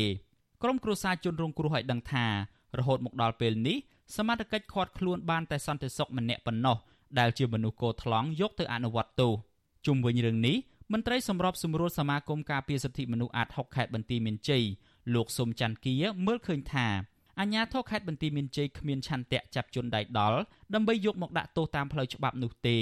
[0.64, 2.26] ក្រុមគ្រួសារជនរងគ្រោះឲ្យដឹងថា
[2.78, 3.78] រហូតមកដល់ពេលនេះ
[4.16, 6.78] សមត្ថកិច្ចឃាត់ខ្លួនបានតែសន្តិសុខម្នាក់ប៉ុណ្ណោះ
[7.20, 9.32] ដែលជាមនុស្សកោថ្លង់យកទៅអនុវត្តទោស
[9.86, 10.58] ជុំវិញរឿងនេះ
[10.94, 14.64] មន្ត្រីសម្របសម្រួលសមាគមការពារសិទ្ធិមនុស្សអាត6ខេត្តបន្ទាយមានជ័យ
[15.15, 15.95] លោកសុំច័ន្ទគា
[16.26, 16.88] មើលឃើញថា
[17.39, 20.39] អាញាធរខេត្តបន្ទាយមានជ័យគ្មានឆន្ទៈចាប់ជនដៃដល់
[20.74, 22.80] ដើម្បីយកមកដាក់ទោសតាមផ្លូវច្បាប់នោះទេ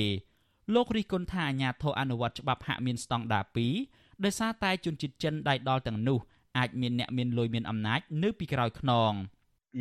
[0.75, 3.45] លោករិះគន់ថាអាញាធរអនុវត្តច្បាប់ហាក់មានស្តង់ដារ
[3.83, 6.19] 2ដោយសារតែជនជាតិចិនដៃដល់ទាំងនោះ
[6.57, 9.11] អាចមានអ្នកមានលុយមានអំណាចនៅពីក្រោយខ្នង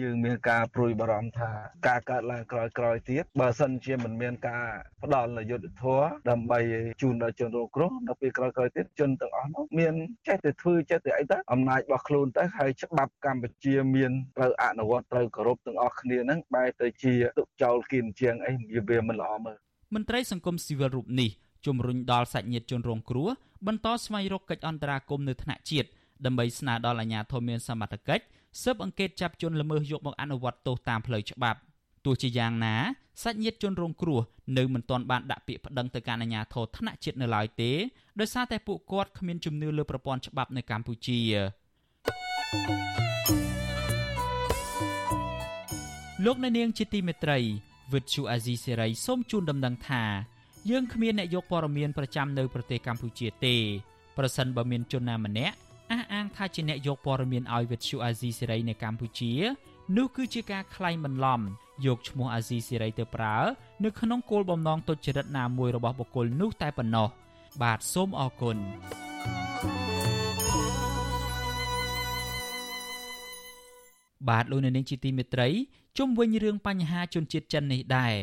[0.00, 1.50] យើងមានការព្រួយបារម្ភថា
[1.88, 4.64] ការកើតឡើងក្រោយក្រោយទៀតបើសិនជាមិនមានការ
[5.02, 6.60] ផ្ដល់នយោបាយធម៌ដើម្បី
[7.02, 9.94] ជូនដល់ជនរងគ្រោះនៅពេលក្រោយក្រោយទៀតជនទាំងអស់នោះមាន
[10.26, 18.52] ចេះតែធ្វើចេះតែអីទៅអំណាចរបស់ខ្លួនទៅហើយច្បាប់កម្ពុជាមានត្រូវអនុវត្តត្រូវគោរពទាំងអស់គ្នានឹងបែរទៅជាទុកចោលគៀនជាងអី
[18.88, 19.56] វាមិនល្អមើល
[19.94, 21.30] មន្ត្រីសង្គមស៊ីវិលរូបនេះ
[21.66, 23.28] ជំរុញដល់សាច់ញាតិជនរងគ្រោះ
[23.66, 25.88] បន្តស្វែងរកកិច្ចអន្តរាគមន៍នៅថ្នាក់ជាតិ
[26.24, 28.24] ដើម្បីស្នើដល់អាជ្ញាធរមានសមត្ថកិច្ច
[28.62, 31.58] ស៊ើបអង្កេតចាប់ជនល្មើសយកមកអនុវត្តទោសតាមផ្លូវច្បាប់
[32.04, 32.74] ទោះជាយ៉ាងណា
[33.22, 34.20] សាច់ញាតិជនរងគ្រោះ
[34.58, 37.70] នៅមិនទាន់បានដាក់ពាក្យប្តឹងទៅកាន់អាជ្ញាធរថ្នាក់ជាតិនៅឡើយទេ
[38.20, 41.20] ដោយសារតែពួកគាត់គ្មានជំនឿលើប្រព័ន្ធច្បាប់នៅកម្ពុជា
[46.24, 47.38] លោកអ្នកនាងជាទីមេត្រី
[47.92, 50.02] វិទ្យុអាស៊ីសេរីសូមជូនដំណឹងថា
[50.70, 53.56] យើងគ្មានអ្នកយកព័ត៌មានប្រចាំនៅប្រទេសកម្ពុជាទេ
[54.16, 55.56] ប្រសិនបើមានជនណាម្នាក់
[55.92, 59.32] អះអាងថាជាអ្នកយកព័ត៌មានឲ្យវិទ្យុអាស៊ីសេរីនៅកម្ពុជា
[59.96, 61.40] នោះគឺជាការក្លែងបន្លំ
[61.86, 63.36] យកឈ្មោះអាស៊ីសេរីទៅប្រើ
[63.84, 67.08] នៅក្នុងគោលបំណងទុច្ចរិតណាមួយរបស់បុគ្គលនោះតែប៉ុណ្ណោះ
[67.62, 68.56] បាទសូមអរគុណ
[74.28, 75.48] បាទលោកនៅនាងជាទីមេត្រី
[75.98, 78.14] ជុំវិញរឿងបញ្ហាជនជាតិចិននេះដែរ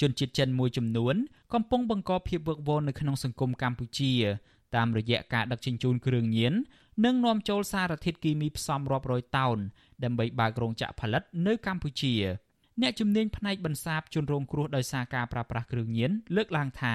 [0.00, 1.14] ជនជាតិចិនមួយចំនួន
[1.54, 4.12] កំពុងបង្កភាពវឹកវរនៅក្នុងសង្គមកម្ពុជា
[4.76, 6.54] តាមរយៈការដឹកជញ្ជូនគ្រឿងញៀន
[7.04, 9.58] និងនាំចូលសារធាតុគីមីផ្សំរាប់រយតោន
[10.04, 12.14] ដើម្បីបើករោងចក្រផលិតនៅកម្ពុជា
[12.80, 16.94] អ្នកជំនាញផ្នែកបន្សាបជនរងគ្រោះដោយសារការប្រើប្រាស់គ្រឿងញៀនលើកឡើងថា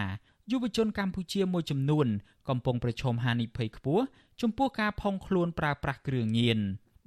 [0.52, 2.08] យុវជនកម្ពុជាមួយចំនួន
[2.50, 4.04] កំពុងប្រឈមហានិភ័យខ្ពស់
[4.42, 6.60] ចំពោះការផុងខ្លួនប្រើប្រាស់គ្រឿងញៀន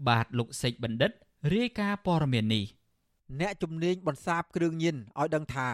[0.08, 1.10] បាទលោកសេចបណ្ឌិត
[1.54, 2.64] រាយការណ៍ព័ត៌មាននេះ
[3.40, 5.70] អ្នកជំនាញបន្សាបគ្រឿងញៀនឲ្យដឹងថា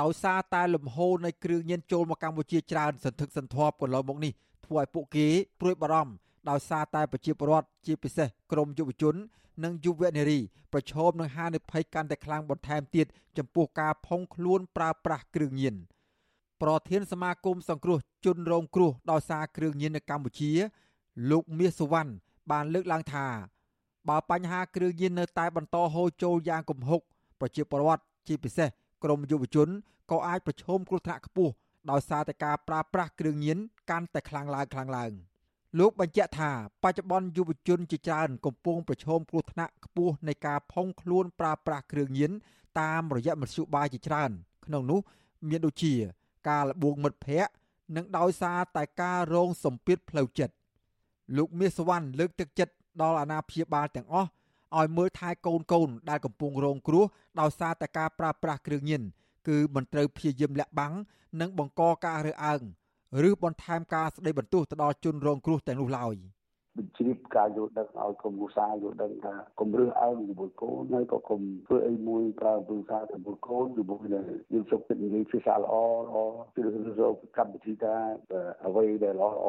[0.00, 4.32] ដោយសារតែលំហូរនៃគ្រឿងញៀនចូលមកកម្ពុជាច្រើនសន្ធឹកសន្ធាប់កន្លងមកនេះ
[4.66, 5.26] ធ្វើឲ្យពួកគេ
[5.60, 6.12] ព្រួយបារម្ភ
[6.50, 9.14] ដោយសារតែប្រជាពលរដ្ឋជាពិសេសក្រមយុវជន
[9.64, 10.40] និងយុវនារី
[10.72, 13.06] ប្រឈមនឹងហានិភ័យកាន់តែខ្លាំងបន្ថែមទៀត
[13.38, 15.74] ចំពោះការផុងខ្លួនប្រើប្រាស់គ្រឿងញៀន
[16.62, 20.50] ប្រធានសមាគមសង្គ្រោះជនរងគ្រោះដោយសារគ្រឿងញៀននៅកម្ពុជា
[21.30, 22.12] លោកមាសសុវណ្ណ
[22.50, 23.26] បានលើកឡើងថា
[24.08, 27.00] បើបញ្ហាគ្រឿងញៀននៅតែបន្តហូរចូលយ៉ាងគំហុក
[27.40, 28.68] ប្រជាពលរដ្ឋជាពិសេស
[29.04, 29.68] ក្រមយុវជន
[30.10, 31.52] ក៏អាចប្រឈមគ្រោះថ្នាក់ខ្ពស់
[31.90, 33.58] ដោយសារតែការប្រើប្រាស់គ្រឿងញៀន
[33.90, 35.12] កាន់តែខ្លាំងឡើងខ្លាំងឡើង។
[35.78, 36.50] លោកបញ្ជាក់ថា
[36.82, 42.30] បច្ចុប្បន្នយុវជនជាច្រើនកំពុងប្រឈមគ្រោះថ្នាក់ខ្ពស់នៃការផុងខ្លួនប្រើប្រាស់គ្រឿងញៀន
[42.80, 44.30] តាមរយៈមធ្យោបាយជាច្រើន
[44.66, 45.00] ក្នុងនោះ
[45.48, 45.94] មានដូចជា
[46.48, 47.52] ការលបួងមិត្តភ័ក្តិ
[47.96, 50.54] និងដោយសារតែការរងសម្ពាធផ្លូវចិត្ត
[51.36, 54.28] លោកមាសវណ្ណលើកទឹកចិត្តដល់អាណាព្យាបាលទាំងអស់
[54.78, 57.04] ឲ្យមើលថែកូនកូនដែលកំពុងរងគ្រោះ
[57.40, 59.02] ដោយសារតែការប្រើប្រាស់គ្រឿងញៀន
[59.48, 60.94] គឺមិនត្រូវព្យាយាមលាក់បាំង
[61.40, 62.62] និងបង្កការរើសអើង
[63.28, 66.16] ឬបន្ថែមការស្ដីបន្ទោសទៅដល់ជនរងគ្រោះទាំងនោះឡើយ
[66.76, 76.16] បញ្ជ្រាបការយល់ដឹងឲ្យក្រុមគ្រួសារយល់ដឹងថាកុំរើសអើងជាមួយកូនហើយក៏កុំធ្វើអីមួយប្រើភាសាជាមួយកូនជាមួយនឹងយើងសុខចិត្តនិយាយភាសាល្អល្អ
[76.54, 77.94] ជឿរកកម្មវិធីថា
[78.66, 79.46] អ្វីដែលល្អល្អ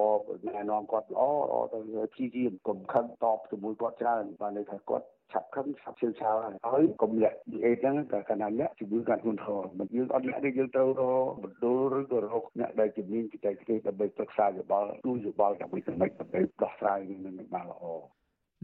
[0.47, 1.79] ណែនាំគាត់ល្អល្អទៅ
[2.13, 17.83] ព្យាយាមកុំខឹងតបជាមួយគាត់ច្រើនបានន័យថាគាត់ ឆាប់ខឹងឆាប់ជឿឆាវហើយហើយកុំលាក់អេហ្នឹងតែកណ្ដាលលាក់ជំងឺកាន់ធ្ងន់ធ្ងរមិនយើងអត់លាក់ទេយើងត្រូវរកបណ្ដុលឬក៏រកអ្នកដែលជំនាញបច្ចេកទេសដើម្បីប្រឹក្សាយោបល់ទូយោបល់ដើម្បីសម្រេចដើម្បីដោះស្រាយនឹងបានល្អ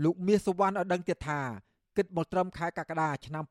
[0.03, 1.41] លោកមាសសុវណ្ណឲ្យដឹងទៀតថា
[1.97, 3.43] គិតមកត្រឹមខែកក្កដាឆ្នាំ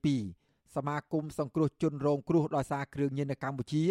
[0.00, 3.84] 2022សមាគមសង្គ្រោះជនរងគ្រោះដោយសារគ្រឿងញៀននៅកម្ពុជា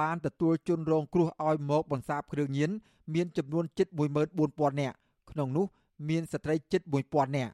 [0.00, 2.70] បានទទួលជនរងគ្រោះឲ្យមកបន្សាបគ្រឿងញៀន
[3.14, 3.88] មានចំនួនជិត
[4.34, 4.96] 14000នាក់
[5.30, 5.66] ក្នុងនោះ
[6.08, 7.52] មានស្ត្រីជិត1000នាក់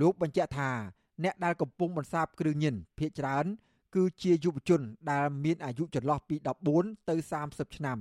[0.00, 0.70] លោកបញ្ជាក់ថា
[1.24, 3.46] អ្នកដែលកំពុងបន្សាបគ្រឿងញៀនភ ieck ច្រើន
[3.94, 6.36] គឺជាយុវជនដែលមានអាយុចន្លោះពី
[6.72, 7.14] 14ទៅ
[7.46, 7.98] 30ឆ្នាំ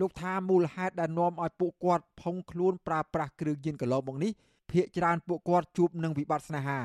[0.00, 4.32] លោកថាមូលហេតុដែលនាំឲ្យពួកគាត់ផុងខ្លួនប្រើប្រាស់គ្រឿងញៀនកន្លងមកនេះ
[4.70, 6.80] ភ ieck ច្រើនពួកគាត់ជួបនឹងវិបត្តិស្នេហា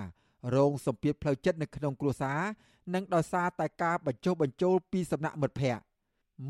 [0.55, 2.39] រងសម្ពាធផ្លូវចិត្តនៅក្នុងគ្រួសារ
[2.93, 5.83] និងដោយសារតែការបញ្ចុះបញ្ចូលពីសំណាក់មិត្តភ័ក្តិ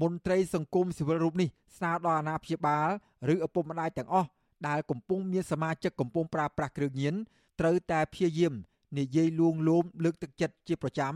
[0.02, 2.90] មន្ត្រីសង្គមស៊ីវិលរូបនេះស្នើដល់អាណាព្យាបាល
[3.34, 4.30] ឬឪពុកម្ដាយទាំងអស់
[4.68, 7.16] ដែលកំពុងមានសមាជិកកំពុងប្រើប្រាស់គ្រឿងញៀន
[7.60, 8.54] ត្រូវតែព្យាយាម
[8.98, 11.14] និយាយលួងលោមលើកទឹកចិត្តជាប្រចាំ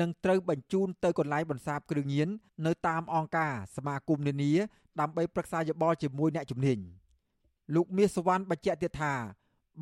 [0.00, 2.28] និងត្រូវបញ្ជូនទៅកន្លែងបន្សាបគ្រឿងញៀន
[2.66, 4.52] នៅតាមអង្គការសមាគមនានា
[5.00, 6.78] ដើម្បីប្រឹក្សាយោបល់ជាមួយអ្នកជំនាញ
[7.74, 9.12] លោកមាសសវណ្ណបញ្ជាក់ទៀតថា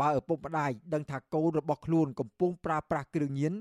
[0.01, 3.53] បើឪពុកម្ដាយដឹងថាកូនរបស់ខ្លួនកំពុងប្រើប្រាស់គ្រឿងញៀន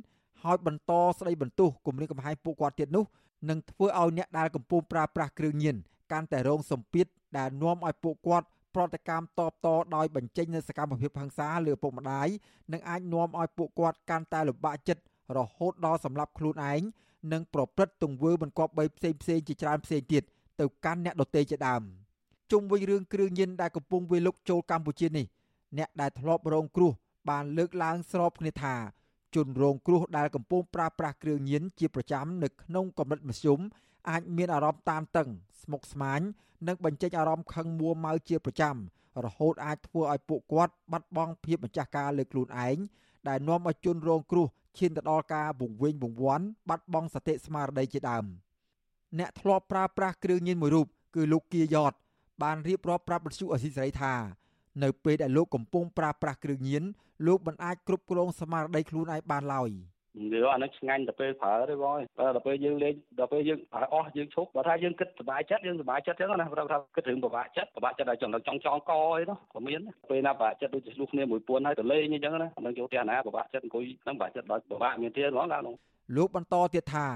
[0.43, 3.05] ហើយបន្តស្ដីបន្ទោសគំរាមកំហែងពួកគាត់ទៀតនោះ
[3.49, 5.75] នឹងធ្វើឲ្យអ្នកដែលកំពុងប្រើប្រាស់គ្រឿងញៀន
[6.11, 7.05] កាន់តែរងសម្ពាធ
[7.37, 8.47] ដែលនាំឲ្យពួកគាត់
[8.77, 12.27] ប្រតិកម្មតបតដោយបញ្ចេញនូវសកម្មភាពហិង្សាលើឪពុកម្ដាយ
[12.71, 15.03] និងអាចនាំឲ្យពួកគាត់កាន់តែលំបាកចិត្ត
[15.37, 16.81] រហូតដល់សម្លាប់ខ្លួនឯង
[17.33, 20.23] និងប្រព្រឹត្តទង្វើមិនគប្បីផ្សេងផ្សេងជាច្រើនផ្សេងទៀត
[20.59, 21.81] ទៅកាន់អ្នកដទៃជាដើម
[22.51, 25.25] ជុំវិញរឿងគ្រឿងញៀនដែលកំពុងវាយលុកចូលកម្ពុជានេះ
[25.77, 26.91] អ្នកដែលធ្លាប់រងគ្រោះ
[27.29, 28.75] បានលើកឡើងស្របគ្នាថា
[29.35, 33.59] ជនរងគ្រោះដែលកំពុងប្រើប្រាស់គ្រឿងញៀនជាប្រចាំនៅក្នុងកម្រិតមធ្យម
[34.09, 35.29] អាចមានអារម្មណ៍តានតឹង
[35.61, 36.21] ស្មុគស្មាញ
[36.67, 38.75] និងបញ្ចេញអារម្មណ៍ខឹងមួម៉ៅជាប្រចាំ
[39.25, 42.77] រហូតអាចធ្វើឲ្យពួកគាត់បាត់បង់ភាពម្ចាស់ការលើខ្លួនឯង
[43.27, 48.25] ដែលនាំឲ្យជនរងគ្រោះឈានទៅដល់ការវង្វេងវង្វាន់បាត់បង់សតិស្មារតីជាដើម
[49.19, 51.93] អ្នកធ្លាប់ប្រើប្រាស់គ្រឿងញៀនមួយរូបគឺលោកគៀយ៉ត
[52.43, 54.13] បានរៀបរាប់ប្រាប់បទសុអសីសេរីថា
[54.83, 56.83] នៅពេលដែលលោកកំពុងប្រើប្រាស់គ្រឿងញៀន
[57.27, 59.69] លោកមិនអាចគ្រប់គ្រងស្មារតីខ្លួនឯងបានឡើយ
[60.15, 75.75] និយាយអានឹងឆ្ងាញ់ទៅពេលប្រើទេបងដល់ពេលយើងលេងដល់ពេលយើងប្រើអស់យើងឈប់បើថាយើងគិតសុបាយចិត្តយើងសុបាយចិត្តចឹងណាប្រាប់ថាគិតរឿងពិបាកចិត្តពិបាកចិត្តឲ្យចង់ចង់ចងកអីនោះក៏មានពេលណាពិបាកចិត្តដូចជាឆ្លុះគ្នាមួយពួនហើយទៅលេងអញ្ចឹងណានឹងចូលផ្ទះណាពិបាកចិត្តអង្គុយនឹងពិបាកចិត្តដល់ពិបាកមានទៀតហ្មងឡានោះ
[76.15, 77.07] លោកបន្តទៀតថា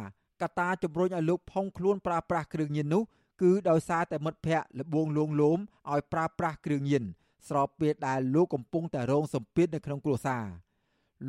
[0.42, 3.04] កត្តាជំរុញឲ្យលោកផុងខ្លួនប្រើប្រាស់គ្រឿងញៀននោះ
[3.42, 5.60] គឺដោយសារតែមិត្តភ័ក្តិលបងលងលោម
[5.92, 7.04] ឲ្យប្រើប្រាស់គ្រឿងញៀន
[7.50, 10.46] ស្របពេលដែលលោកកំពុងតែរងសម្ពាធនៅក្នុងគ្រួសារ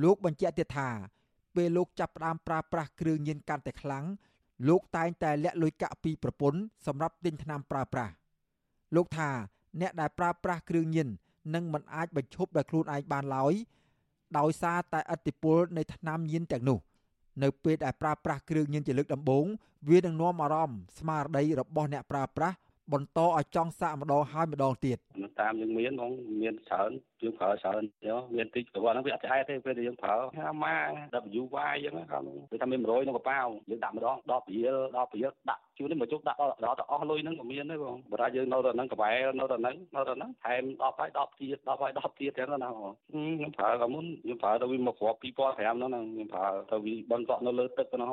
[0.03, 0.89] លោកបញ្ជាក់ទៀតថា
[1.57, 4.05] ពេលលោកចាប់ផ្ដើមប្រើប្រាស់គ្រឿងញៀនកាន់តែខ្លាំង
[4.69, 8.13] លោកតែងតែលាក់លុយកាក់ពីប្រពន្ធសម្រាប់ទិញថ្នាំប្រើប្រាស់
[8.97, 9.31] លោកថា
[9.81, 11.09] អ្នកដែលប្រើប្រាស់គ្រឿងញៀន
[11.55, 13.55] នឹងមិនអាចបញ្ឈប់ដោយខ្លួនឯងបានឡើយ
[14.39, 16.79] ដោយសារតែឥទ្ធិពលនៃថ្នាំញៀនទាំងនោះ
[17.43, 19.47] នៅពេលដែលប្រើប្រាស់គ្រឿងញៀនជាលើកដំបូង
[19.91, 22.57] វានឹងនាំអារម្មណ៍ស្មារតីរបស់អ្នកប្រើប្រាស់
[22.93, 24.99] បន្តឲ្យចង់សាកម្ដងហើយម្ដងទៀត
[25.41, 26.11] តាមយើងមានផង
[26.43, 26.91] មានច្រើន
[27.23, 30.77] យើងប្រើច្រើនយោមានតិចព្រោះហ្នឹងវាអត់ឆ្អែតទេពេលដែលយើងប្រើហាម៉ា
[31.43, 48.11] WY អញ្ចឹងគាត់គេថាមាន100ក្នុងកប៉ាវយើងដាក់ម្ដង10ព្រាល10ព្រាលដាក់ជួននេះមកជុកដាក់ដល់ដល់ទៅអស់លុយហ្នឹងក៏មានដែរបងបើថាយើងនៅទៅហ្នឹងកវ៉ែនៅទៅហ្នឹងនៅទៅហ្នឹងថែម10ហើយ10ទៀត10ហើយ10ទៀតចឹងណាបងខ្ញុំប្រើក៏មុនខ្ញុំប្រើទៅវាមកគ្រាប់2005ហ្នឹងខ្ញុំប្រើទៅវាបន់កក់នៅលើទឹកហ្នឹង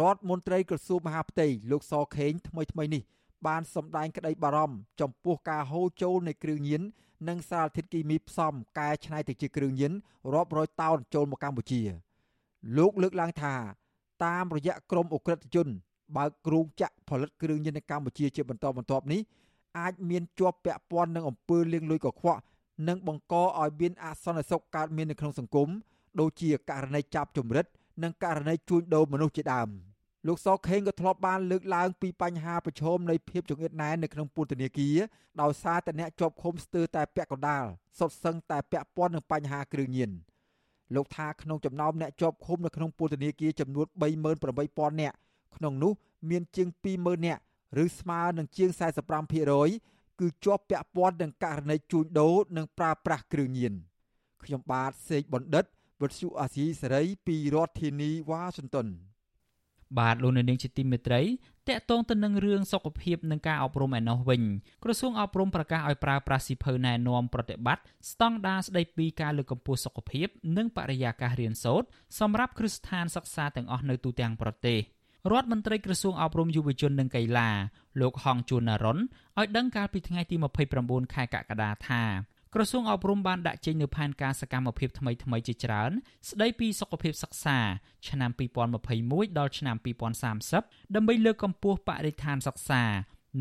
[0.00, 3.02] រដ្ឋមន្ត្រីក្រសួងមហាផ្ទៃលោកសខេងថ្មីថ្មីនេះ
[3.46, 6.82] បានសម្ដែងក្តីបារម្ភចំពោះការហូរចូលនៃគ្រឿងញៀន
[7.28, 9.92] និងសារធាតុគីមីផ្សំកែច្នៃទៅជាគ្រឿងញៀន
[10.34, 11.82] រាប់រយតោនចូលមកកម្ពុជា
[12.76, 13.54] លោកលើកឡើងថា
[14.24, 15.68] តាមរយៈក្រមអ ுக ្រិតជន
[16.16, 19.20] បើកគ្រោងចាក់ផលិតគ្រឿងញៀននៅកម្ពុជាជាបន្តបន្ទាប់នេះ
[19.78, 22.40] អាចមានជាប់ពាក់ព័ន្ធនឹងអំពើលាងលុយកខ្វក់
[22.88, 25.68] និងបង្កឲ្យមានអសន្តិសុខកើតមាននៅក្នុងសង្គម
[26.20, 27.66] ដូចជាករណីចាប់ជំរិត
[28.02, 29.68] និងករណីជួញដូរមនុស្សជាដើម។
[30.26, 34.96] លោកសខេងក៏ធ្លាប់បានលើកឡើងពីបញ្ហាប្រឈមនៃភាពចង្អៀតណែននៅក្នុងពន្ធនាគារ
[35.40, 37.64] ដោយសារតែអ្នកជាប់ឃុំស្ទើរតែពាក់កណ្ដាល
[37.98, 40.10] សុទ្ធសឹងតែពាក់ព័ន្ធនឹងបញ្ហាគ្រឿងញៀន
[40.94, 43.86] លោកថាក្នុងចំណោមអ្នកជាប់ឃុំនៅក្នុងពន្ធនាគារចំនួន
[44.42, 45.16] 38000នាក់
[45.56, 45.92] ក្នុងនោះ
[46.30, 47.40] មានជាង20000នាក់
[47.84, 48.70] ឬស្មើនឹងជាង
[49.44, 53.74] 45%គឺជាប់ពាក់ព័ន្ធនឹងករណីជួញដូរនិងប្រើប្រាស់គ្រឿងញៀន
[54.44, 55.64] ខ្ញុំបាទសេកបណ្ឌិត
[56.00, 58.88] វុទ្ធុអាស៊ីសេរីពីរដ្ឋធានីវ៉ាស៊ីនតោន
[59.98, 61.22] បាទលោកនៅនាងជាទីមេត្រី
[61.68, 64.42] តកតងទៅនឹងរឿងសុខភាពនិងការអប់រំឯណោះវិញ
[64.84, 70.26] ក្រសួងអប់រំប្រកាសឲ្យប្រើប្រាស់សិភៅណែនាំប្រតិបត្តិស្តង់ដារស្តីពីការលើកកម្ពស់សុខភាព
[70.56, 71.86] និងបរិយាកាសរៀនសូត្រ
[72.20, 74.80] សម្រាប់គ្រឹះស្ថានសិក្សាទាំងអស់នៅទូទាំងប្រទេស
[75.30, 77.50] រដ្ឋមន្ត្រីក្រសួងអប់រំយុវជននិងកីឡា
[78.00, 78.98] លោកហងជួននរុន
[79.38, 80.36] ឲ្យដឹងកាលពីថ្ងៃទី
[80.74, 82.02] 29ខែកក្កដាថា
[82.54, 85.90] ក្រសួងអប់រំបានដាក់ចេញនូវផែនការសកម្មភាពថ្មីៗជាច្រើន
[86.30, 87.58] ស្ដីពីសុខភាពសិក្សា
[88.08, 88.30] ឆ្នាំ
[88.80, 89.76] 2021ដល់ឆ្នាំ
[90.36, 92.82] 2030ដើម្បីលើកកម្ពស់បរិស្ថានសិក្សា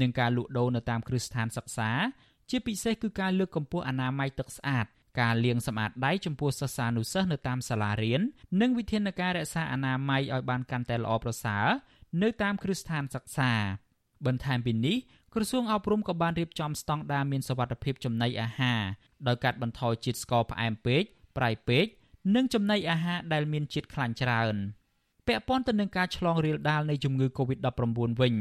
[0.01, 1.89] និងការលក់ដូរនៅតាមគ្រឹះស្ថានសិក្សា
[2.49, 4.85] ជាពិសេសគឺការលើកកម្ពស់អនាម័យទឹកស្អាត
[5.21, 8.21] ការលាងសម្អាតដៃចំពោះសិស្សានុសិស្សនៅតាមសាលារៀន
[8.61, 11.67] និងវិធានការរក្សាអនាម័យឲ្យបានកាន់តែល្អប្រសើរ
[12.23, 13.51] នៅតាមគ្រឹះស្ថានសិក្សា
[14.25, 14.97] បន្ថែមពីនេះ
[15.35, 18.81] ក្រសួងអប់រំក៏បានរៀបចំស្តង់ដារមានសវត្ថភាពចំណីអាហារ
[19.27, 21.03] ដោយកាត់បន្ថយជាតិស្ករផ្អែមពេក
[21.37, 21.85] ប្រៃពេក
[22.35, 24.55] និងចំណីអាហារដែលមានជាតិខ្លាញ់ច្រើន
[25.27, 27.81] ពាក់ព័ន្ធទៅនឹងការឆ្លងរាលដាលនៃជំងឺ Covid-19
[28.21, 28.33] វិញ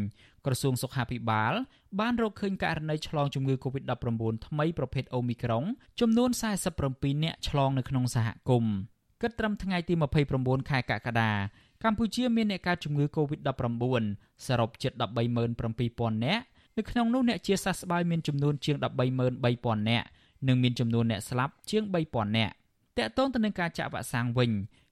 [0.46, 1.52] ក្រសួងសុខាភិបាល
[2.00, 5.64] បានរកឃើញករណីឆ្លងជំងឺ Covid-19 ថ្មីប្រភេទ Omicron
[6.00, 6.30] ចំនួន
[6.76, 8.74] 47នាក់ឆ្លងនៅក្នុងសហគមន៍
[9.22, 9.94] គិតត្រឹមថ្ងៃទី
[10.32, 11.32] 29ខែកក្កដា
[11.84, 14.04] កម្ពុជាមានអ្នកកើតជំងឺ Covid-19
[14.46, 14.92] សរុបជិត
[15.58, 16.44] 137,000នាក់
[16.78, 18.76] នៅក្នុងនោះអ្នកជាសះស្បើយមានចំនួនជាង
[19.32, 20.06] 133,000នាក់
[20.46, 22.54] និងមានចំនួនអ្នកស្លាប់ជាង3,000នាក់
[22.98, 24.50] តកតងទៅនឹងការចាក់វ៉ាក់សាំងវិញ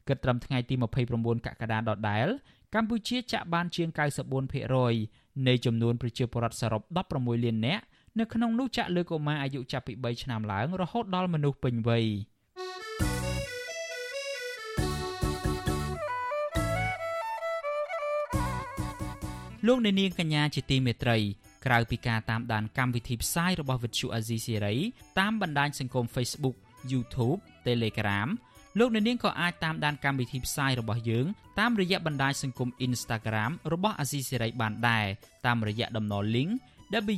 [0.08, 0.74] គិតត្រឹមថ្ងៃទី
[1.10, 2.28] 29កក្កដាដដែល
[2.74, 3.88] កម្ពុជាចាក់បានជាង
[4.68, 6.82] 94%នៃចំនួនប្រជាពលរដ្ឋសរុប
[7.14, 7.82] 16លាននាក់
[8.18, 12.06] នៅក្នុងនោះចាក់លើកុមារអាយុចាប់ពី3ឆ្នាំឡើងរហូតដល់មនុស្សពេញវ័យ
[19.66, 21.18] លោកអ្នកនាងកញ្ញាជាទីមេត្រី
[21.66, 24.76] ក្រៅពីការតាមដានកម្មវិធីផ្សាយរបស់ Vuthu Azizi Siri
[25.18, 26.56] តាមបណ្ដាញសង្គម Facebook
[26.92, 28.28] YouTube Telegram
[28.78, 31.26] លោកអ្នកនាងក៏អាចតាមដានកម្មវិធីផ្សាយរបស់យើង
[31.60, 35.06] តាមរយៈបណ្ដាញសង្គម Instagram របស់ Azizi Siri បានដែរ
[35.46, 36.50] តាមរយៈតំណ link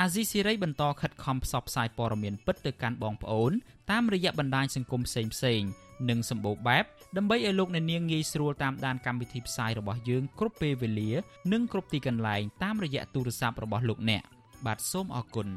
[0.00, 3.52] អាស៊ីសេរីបន្តខិតខំផ្សព្វផ្សាយព័ត៌មានពិតទៅកាន់បងប្អូន
[3.90, 5.68] តាមរយៈបណ្ដាញសង្គមផ្សេងៗ
[6.08, 6.84] និងសម្បូរបែប
[7.16, 11.10] ដើម្បីឲ្យលោកអ្នកនាងងាយស្រួលតាមដានកម្មវិធីផ្សាយរបស់យើងគ្រប់ពេលវេលា
[11.52, 14.22] និងគ្រប់ទីកន្លែងតាមរយៈទូរស័ព្ទរបស់លោកអ្នក
[14.66, 15.48] បាទសូមអរគុណ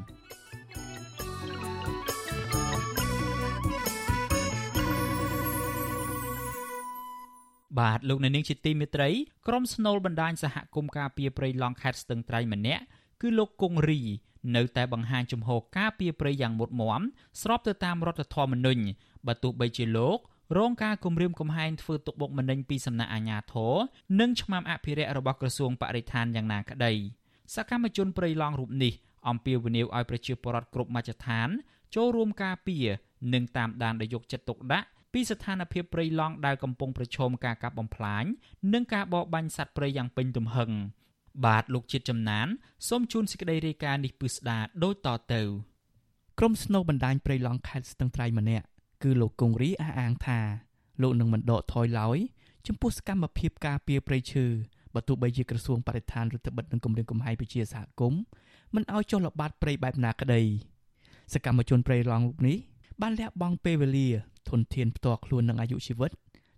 [7.78, 9.08] បាទលោកអ្នកនាងជាទីមេត្រី
[9.48, 12.82] ក្រុមស្នូលបណ្ដាញសហគមន៍ការពារព្រៃឡង់ខេត្តស្ទឹងត្រែងម្នាក់
[13.20, 14.00] គឺលោកគង់រី
[14.56, 17.02] នៅតែបង្ហាញជំហរការពារព្រៃយ៉ាងមុតមម
[17.42, 18.82] ស្របទៅតាមរដ្ឋធម្មនុញ្ញ
[19.26, 20.18] បើទោះបីជាលោក
[20.58, 23.74] រងការគំរាមកំហែងធ្វើទុកបុកម្នេញពីសំណាក់អាជ្ញាធរ
[24.20, 26.92] និងឆ្មាំអភិរក្សរបស់ក្រសួងបរិស្ថានយ៉ាងណាក្តី
[27.54, 28.92] សកម្មជនព្រៃឡង់រូបនេះ
[29.28, 31.48] អំពាវនាវឲ្យប្រជាពលរដ្ឋគ្រប់មជ្ឈដ្ឋាន
[31.94, 32.86] ចូលរួមការពារ
[33.34, 38.24] និងតាមដានដោយយកចិត្តទុកដាក់ពីស្ថានភាពព្រៃឡង់ដែលកំពុងប្រឈមការកាប់បំផ្លាញ
[38.72, 40.70] និងការបរបាញ់សត្វព្រៃយ៉ាងពេញទំហឹង
[41.46, 42.46] បាទលោកជាតិចំណាន
[42.88, 45.42] សូមជូនសេចក្តីរាយការណ៍នេះពិស្ដាដូចតទៅ
[46.38, 48.66] ក្រុមស្នូបណ្ដាញព្រៃឡង់ខេត្តស្ទឹងត្រែងម្នាក់
[49.02, 50.40] គឺលោកគង្រីអះអាងថា
[51.02, 52.18] លោកនឹងមិនដកថយឡើយ
[52.66, 54.46] ចំពោះសកម្មភាពការពារព្រៃឈើ
[54.94, 58.20] បើទោះបីជាក្រសួងបរិស្ថានរដ្ឋបិទនឹងគម្រាមកំហែងពជាសហគមន៍
[58.74, 60.42] មិនឲ្យចុះល្បាតព្រៃបែបណាក្តី
[61.34, 62.56] សកម្មជនព្រៃឡង់រូបនេះ
[63.02, 64.08] បានលះបង់ពេលវេលា
[64.48, 66.10] ធនធានផ្ទាល់ខ្លួននិងអាយុជីវិត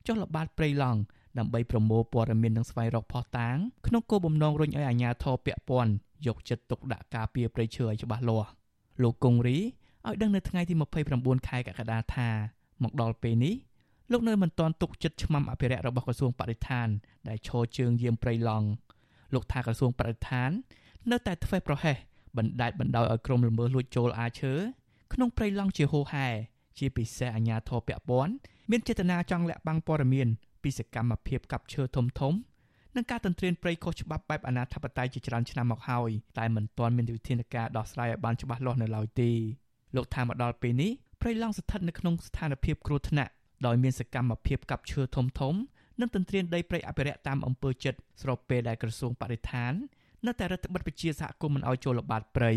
[0.06, 1.00] ចុះល្បាតព្រៃឡង់
[1.38, 5.92] ដើម្បីប្រមូលព័ត៌មាននិងស្វែងរកផុសតាងក្នុងគោលបំណងរុញឲ្យអាជ្ញាធរពាក់ព័ន្ធ
[6.26, 8.48] យកចិត្តទុកដាក់ការពារព្រៃឈើឲ្យច្បាស់លាស់
[9.02, 9.58] លោកកុងរី
[10.08, 10.74] ឲ្យដឹងនៅថ្ងៃទី
[11.10, 12.28] 29ខែកក្កដាថា
[12.82, 13.54] មកដល់ពេលនេះ
[14.12, 16.88] លោកនៅមិនទាន់ទុកចិត្តឆ្មាំអភិរក្សរបស់ក្រសួងបរិស្ថាន
[17.28, 18.66] ដែលឈរជើងយាមព្រៃឡង់
[19.34, 20.50] លោកថាក្រសួងបរិស្ថាន
[21.10, 21.96] នៅតែធ្វេសប្រហែស
[22.36, 24.54] បណ្ដាច់បណ្ដោយឲ្យក្រុមល្មើសលួចចូលអាឈើ
[25.12, 26.28] ក្នុងព្រៃឡង់ជាហូហែ
[26.78, 28.32] ជាពិសេសអាជ្ញាធរពាក់ព័ន្ធ
[28.70, 30.28] មានចេតនាចង់លាក់បាំងព័ត៌មាន
[30.62, 32.34] ពីសកម្មភាពកាប់ឈើធំធំ
[32.96, 39.30] និងការទន្ទ្រានព្រៃខុសច្បាប់បែបអនាធបត័យជាច្រើនឆ្នាំមកហើយតែមិនទាន់មានវិធានការដោះស្រាយឲ្យបានច្បាស់លាស់នៅឡើយទេ
[39.96, 43.32] លោកថាមកដល់ពេលនេះព្រៃឡង់ស្ថិតនៅក្នុងស្ថានភាពគ្រោះថ្នាក់
[43.66, 45.54] ដោយមានសកម្មភាពកាប់ឈើធំធំ
[46.00, 49.72] និងទន្ទ្រានដីព្រៃអភិរក្សតាមអំពើចិត្តស្របពេលដែលក្រសួងបរិស្ថាន
[50.26, 52.52] នៅតែរដ្ឋបិទពជាសហគមន៍មិនឲ្យចូលល្បាតព្រៃ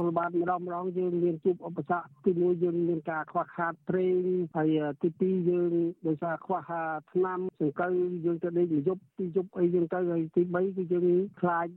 [0.00, 4.16] ពលបាទម្ដងម្ដងយើងមានជួបឧបសគ្គទីមួយយើងមានការខ្វះខាតប្រេង
[4.56, 5.72] ហើយទីពីរយើង
[6.06, 6.58] ដោយសារខ្វះ
[7.12, 7.92] ថ្នាំសង្កូវ
[8.24, 11.06] យើងទៅដេកមួយយប់ពីរយប់អីយើងទៅហើយទី3គឺយើង
[11.40, 11.68] ខ្លាច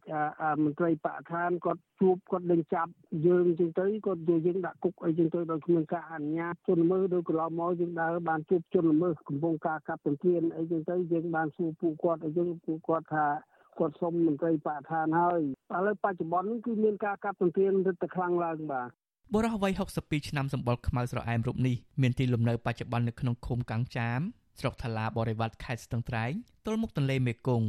[0.64, 2.92] មន្ត្រីបកឋានគាត់ជួបគាត់ដេញចាប់
[3.28, 13.28] យើងចឹងទៅគាត់យកយើងដាក់គុកអីចឹងទៅដោយគ្មានការអនុញ្ញាតជនល្មើសដូចកន្លងមកយើងដើរបានជួបជនល្មើសកំពុងការកាប់ទន្ទ្រានអីចឹងទៅយើងបានសួរពួកគាត់អីចឹងពួកគាត់ថា
[13.80, 15.42] គាត់សុំមន្ត្រីបរិស្ថានហើយ
[15.76, 18.90] ឥឡូវបច្ចុប្បន្ននេះគឺមានការកាប់ទន្ទ្រានរឹតតែខ្លាំងឡើងបាទ
[19.34, 19.72] បុរសវ័យ
[20.02, 24.20] 62ឆ្នាំសម្បុរខ្មៅស្រអែមរូបនេះមានទីលំនៅបច្ចុប្បន្ននៅក្នុងឃុំកាំងចាម
[24.60, 26.32] ស្រុកថ្លាបរិវត្តខេត្តស្ទឹងត្រែង
[26.66, 27.68] ទល់មុខទន្លេមេគង្គ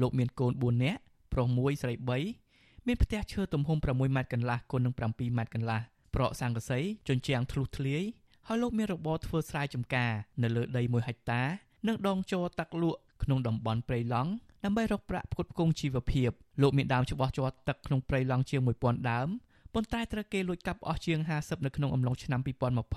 [0.00, 1.00] លោកមានកូន4នាក់
[1.32, 1.94] ប្រុស1ស្រី
[2.40, 5.80] 3មានផ្ទះឈើទំហំ6ម៉ែត្រកន្លះគុណនឹង7ម៉ែត្រកន្លះ
[6.14, 6.78] ប្រក់ស័ង្កសី
[7.08, 8.02] ជញ្ជាំងធ្លុះធ្លាយ
[8.46, 11.42] ហើយលោកមានរបរធ្វើស្រែចម្ការ នៅលើដី1ហិកតា
[11.86, 14.30] និងដងជ័រទឹកលក់ក្នុងតំបន់ព្រៃឡង់
[14.64, 16.30] ដើម្បីរកប្រាក់ផ្គត់ផ្គង់ជីវភាព
[16.62, 19.28] លោកមានដើមច្បាស់ជាប់ទឹកក្នុងព្រៃឡង់ជាង1000ដើម
[19.74, 22.40] ប៉ុន្តែត្រូវគេលួចកាប់អស់ជាង50នៅក្នុងអំឡុងឆ្នាំ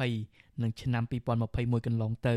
[0.04, 2.36] 2020និងឆ្នាំ2021កន្លងទៅ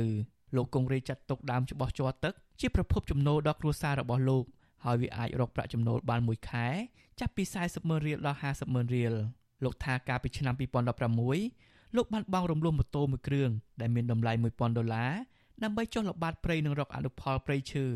[0.57, 4.45] លោកគង់រេចាត់ទុកដើមច្បាស់ជាប់ទឹកជាប្រភពចំណូលដល់គ្រួសាររបស់លោក
[4.85, 6.67] ហើយវាអាចរកប្រាក់ចំណូលបានមួយខែ
[7.21, 9.13] ចាប់ពី40ម៉ឺនរៀលដល់50ម៉ឺនរៀល
[9.65, 10.55] លោកថាកាលពីឆ្នាំ
[11.21, 13.51] 2016លោកបានបង់រំលោះម៉ូតូមួយគ្រឿង
[13.81, 15.13] ដែលមានតម្លៃ1000ដុល្លារ
[15.63, 17.87] ដើម្បីចុះល្បាតព្រៃនិងរកអនុផលព្រៃឈើ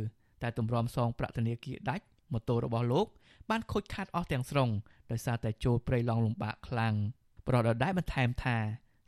[0.42, 3.06] តែទម្រាំសងប្រាក់ធនាគារដាច់ម៉ូតូរបស់លោក
[3.50, 4.70] បានខូចខាតអស់ទាំងស្រុង
[5.10, 6.94] ដោយសារតែចូលព្រៃឡង់លំបាកខ្លាំង
[7.46, 8.56] ប្រដដែលបន្ថែមថា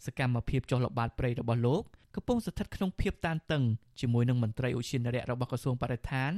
[0.06, 1.82] សកម្មភាពចុះល្បាតព្រៃរបស់លោក
[2.14, 3.62] កំពុងស្ថិតក្នុងភាពតានតឹង
[4.00, 6.32] ជាមួយនឹងមន្ត្រីឧទ្យានុរក្សរបស់ក្រសួងបរិស្ថាន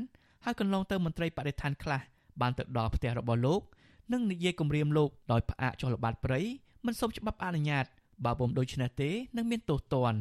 [0.45, 2.01] ហើយកន្លងទៅមន្ត្រីបរិស្ថានខ្លះ
[2.41, 3.61] បានទៅដល់ផ្ទះរបស់លោក
[4.12, 6.41] និងនិយាយគំរាមលោកដោយផ្អាកចុះល្បាតព្រៃ
[6.86, 7.84] មិនសូមច្បាប់អនុញ្ញាត
[8.24, 10.20] បើពុំដូច្នេះទេនឹងមានទោសទណ្ឌ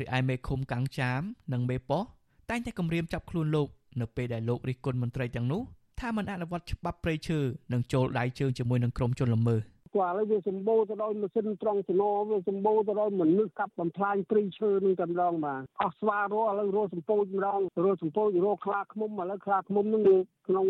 [0.00, 1.20] រីឯមេឃុំកាំងចាម
[1.52, 2.02] និងមេប៉ោះ
[2.50, 3.68] តែងតែគំរាមចាប់ខ្លួនលោក
[4.00, 5.62] នៅពេលដែលលោករិះគន់មន្ត្រីទាំងនោះ
[6.00, 7.38] ថាមិនអនុវត្តច្បាប់ព្រៃឈើ
[7.72, 9.60] និងចូលដៃជើងជាមួយនឹងក្រុមជនល្មើស
[9.94, 20.02] គាត់ឥឡូវវាសម្បូរទៅដោយម៉ាស៊ីនត្រង់ចំណវាសម្បូរទៅដោយមនុស្សកាប់បំផ្លាញព្រៃឈើនឹងតែម្ដងបាទអស់ស្វារស់ឥឡូវរស់សម្ពោចម្ដងរស់សម្ពោចរស់ខ្លាឃ្មុំឥឡូវខ្លាឃ្មុំនឹង
[20.48, 20.66] ក្នុង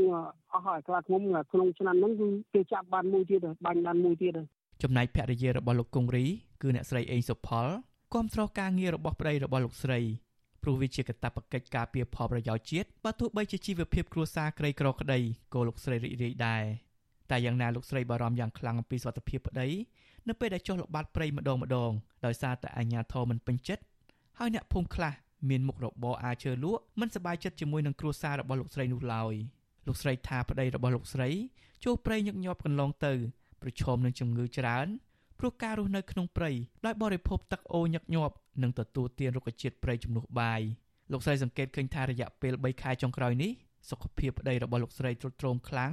[0.53, 1.21] អស់ហើយខ្លាឃ្មុំ
[1.53, 4.39] ក្នុងឆ្នាំហ្នឹងគឺគេចាប់បានមួយទៀតបាញ់បានមួយទៀត
[4.83, 6.25] ចំណែកភរិយារបស់លោកគង្រី
[6.63, 7.67] គឺអ្នកស្រីអេងសុផល
[8.15, 10.01] គាំទ្រការងាររបស់ប្តីរបស់លោកស្រី
[10.63, 15.19] ព្រោះវាជាកាតព្វកិច្ចការពារផលប្រយោជន៍ជាតិបើទោះបីជាជីវភាពគ្រួសារក្រីក្រក្តី
[15.55, 16.65] ក៏លោកស្រីរីករាយដែរ
[17.31, 19.69] តែយ៉ាងណាលោកស្រីបារម្ភយ៉ាងខ្លាំងអំពីសុខភាពប្តី
[20.29, 21.93] នៅពេលដែលចុះល្បាតព្រៃម្ដងម្ដង
[22.27, 23.83] ដោយសារតែអាជ្ញាធរមិនពេញចិត្ត
[24.39, 25.13] ហើយអ្នកភូមិខ្លះ
[25.49, 29.35] មានមុខរបរអាចើលក់មិនសប្បាយចិត្តជាមួយនឹងគ្រួសាររបស់លោកស្រីនោះឡើយ
[29.87, 31.29] លោកស្រីថាប្តីរបស់លោកស្រី
[31.85, 33.13] ចូលព្រៃញឹកញាប់កន្លងទៅ
[33.63, 34.87] ប្រឈមនឹងជំងឺច្រើន
[35.39, 36.51] ព្រោះការរស់នៅក្នុងព្រៃ
[36.87, 40.61] ដោយបរិភោគទឹកអូរញឹកញាប់ និងទទួលទានរុក្ខជាតិព្រៃជំនួសបាយ
[41.13, 43.51] លោកស្រីសង្កេតឃើញថារយៈពេល3ខែចុងក្រោយនេះ
[43.91, 45.93] សុខភាពប្តីរបស់លោកស្រីទ្រុឌទ្រោមខ្លាំង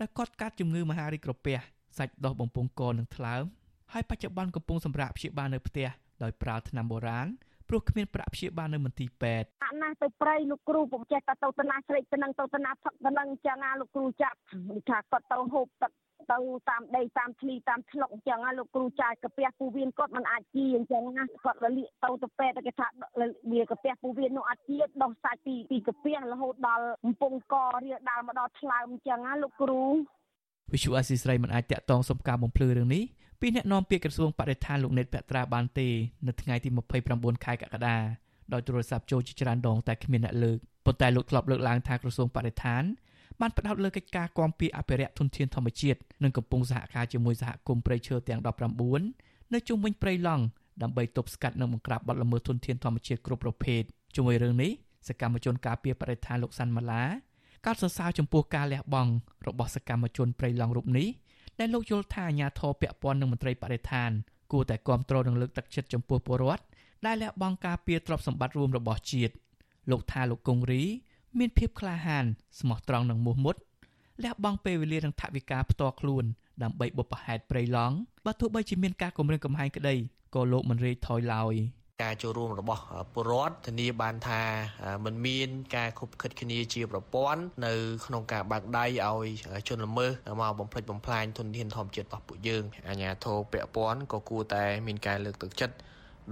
[0.00, 1.56] ដែលគាត់កាត់ជំងឺមហារីកក្រពះ
[1.98, 3.44] សាច់ដុះបំពង់កនិងថ្លើម
[3.92, 5.88] ហើយបច្ចុប្បន្នកំពុងសម្រាកព្យាបាលនៅផ្ទះ
[6.22, 7.26] ដោយប្រើថ្នាំបុរាណ
[7.68, 15.90] ព្រោះគ្មានប្រាក់ព្យាបាលនៅមន្ទីរពេទ្យអាណាទៅព្រៃលោកគ្រូពុំចេះតែទៅតាណាស្រេកទៅនឹងទៅតាណាផឹកទៅនឹងចឹងណាលោកគ្រូចាប់ថាគាត់ទៅហូបទឹក
[16.32, 16.38] ទៅ
[16.70, 22.86] តាមដីតាមធ្លីតាមឆ្លុកអញ្ចឹងណាលោកគ្រូចាយកាពះពូវៀនគាត់មិនអាចជាអញ្ចឹងណាគាត់រលាកទៅទៅពេទ្យគេថា
[23.52, 27.54] វាកាពះពូវៀននោះអាចជាដោះសាច់ពីពីកាពះរហូតដល់កំពង់ក
[27.84, 29.82] រៀលដាល់មកដល់ថ្លើមអញ្ចឹងណាលោកគ្រូ
[30.72, 33.04] វិសុអាស៊ីស្រីមិនអាចតាក់ទងសុំការបំភ្លឺរឿងនេះ
[33.40, 35.88] ពីអ្នកនាំពាក្យក្រសួងបរិស្ថានលោកណេតភក្ត្រាបានទេ
[36.26, 36.68] នៅថ្ងៃទី
[37.06, 37.96] 29ខែកក្កដា
[38.52, 42.82] ដោយទូរស័ព្ទចូលជាច្រើនដងតែគ្មានអ្នកលើកប៉ុន្តែលោកធ្លាប់លើកឡើងថាក្រសួងបរិស្ថាន
[43.40, 48.40] បានផ្ដោតលើកិច្ចការគាំពៀអភិរក្សធនធានធម្មជាតិនិងកំពុងសហការជាមួយសហគមន៍ព្រៃឈើទាំង
[48.96, 50.44] 19នៅជុំវិញព្រៃឡង់
[50.82, 53.82] ដើម្បីទប់ស្កាត់និងបង្ក្រាបបទល្មើសធនធានធម្មជាតិគ្រប់ប្រភេទ
[54.14, 54.70] ជាមួយរឿងនេះ
[55.08, 57.04] សកម្មជនការពារបរិស្ថានលោកសាន់ម៉ាឡា
[57.66, 59.12] កោតសរសើរចំពោះការលះបង់
[59.46, 61.08] របស់សកម្មជនព្រៃឡង់រូបនេះ
[61.58, 64.10] ដែលលោកយល់ថាអាញាធរពាក់ព័ន្ធនឹងមន្ត្រីបរិស្ថាន
[64.52, 66.64] គួរតែគ្រប់គ្រងនិងលើកទឹកចិត្តចំពោះពលរដ្ឋ
[67.06, 69.34] ដែលលះបង់ការពារទ្រព្យសម្បត្តិរួមរបស់ជាតិ
[69.90, 70.82] លោកថាលោកគង្រី
[71.38, 72.24] មានភាពក្លាហាន
[72.60, 73.56] ស្មោះត្រង់និងមោះមុត
[74.22, 76.24] លះបង់ពេលវេលានិងថវិកាផ្ទាល់ខ្លួន
[76.62, 79.94] ដើម្បីបុព្វហេតុព្រៃឡង់បើទោះបីជាមានការគម្រាមកំហែងក្តី
[80.34, 81.54] ក៏លោកមិនរេថយឡើយ
[82.04, 82.82] ការចូលរួមរបស់
[83.12, 84.42] ពលរដ្ឋធានាបានថា
[85.04, 87.74] มันមានការខុបខិតគ្នាជាប្រព័ន្ធនៅ
[88.06, 89.26] ក្នុងការបើកដៃឲ្យ
[89.68, 90.10] ជនល្មើស
[90.40, 95.74] មកបំផ្លិចបំផ្លាញធនធានធម្មជាតិរបស់ពួកយើងអាជ្ញាធរពាក់ព័ន្ធក៏គួរតែមានការលើកទឹកចិត្ត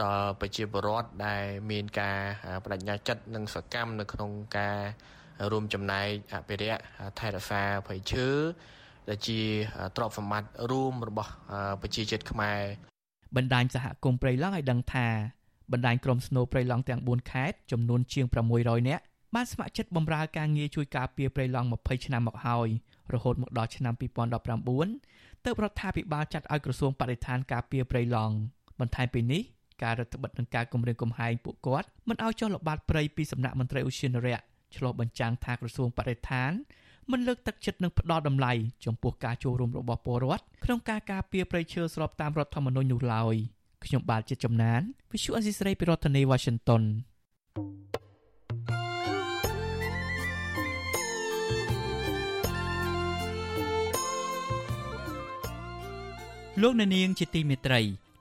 [0.02, 2.18] ដល់ប្រជាពលរដ្ឋដែលមានការ
[2.64, 4.78] បដិញ្ញាចិត្តនិងសកម្មនៅក្នុងការ
[5.52, 6.82] រួមចំណែកអភិរក្ស
[7.18, 8.28] ថែរក្សាព្រៃឈើ
[9.08, 9.40] ដែលជា
[9.96, 11.30] ទ្រព្យសម្បត្តិរួមរបស់
[11.82, 12.60] ប្រជាជាតិខ្មែរ
[13.36, 15.08] បណ្ដាញសហគមន៍ព្រៃឡង់ឲ្យដឹងថា
[15.72, 18.26] បណ្ដាញក្រុមស្នូព្រៃឡង់ទាំង4ខេត្តចំនួនជាង
[18.56, 22.68] 600នាក់បានស្ម័គ្រចិត្តបម្រើការងារជួយការពារព្រៃឡង់20ឆ្នាំមកហើយ
[23.14, 23.94] រហូតមកដល់ឆ្នាំ
[24.68, 28.34] 2019ទើបរដ្ឋាភិបាលចាត់ឲ្យក្រសួងបរិស្ថានការពារព្រៃឡង់
[28.80, 29.42] បន្ថែមពីនេះ
[29.82, 34.44] ការរដ្ឋបិទនិងការគម្រាមកំហែងពួកគាត់មិនឲ្យចុះល្បាតព្រៃពីសំណាក់មន្ត្រីឧទ្យានុរក្ស
[34.76, 36.52] ឆ្លោះបញ្ចាំងថាក្រសួងបរិស្ថាន
[37.12, 38.52] មិនលើកទឹកចិត្តនិងផ្ដល់តម្លៃ
[38.84, 43.34] ចំពោះការចូលរួមរបស់ពលរដ្ឋក្នុងការការពារព្រៃឈើស្របតាមរដ្ឋធម្មនុញ្ញនោះឡើយ
[43.84, 46.82] ខ្ញុំបាទជាចំណាន Visual Assisray ពីរដ្ឋធានី Washington
[56.62, 58.03] លោកអ្នកនាងជាទីមេត្រី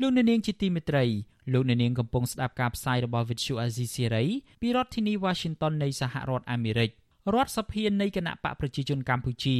[0.00, 1.04] លោកអ្នកនាងជាទីមេត្រី
[1.52, 4.26] លោកអ្នកនាងកំពុងស្ដាប់ការផ្សាយរបស់ Vuthu Azizi Serai
[4.62, 6.90] ពីរដ្ឋធានី Washington នៃសហរដ្ឋអាមេរិក
[7.34, 9.56] រដ្ឋសភានៃគណៈបកប្រជាជនកម្ពុជា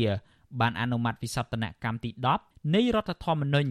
[0.61, 2.11] បានអនុម័តវិសោធនកម្មទី
[2.43, 3.71] 10នៃរដ្ឋធម្មនុញ្ញ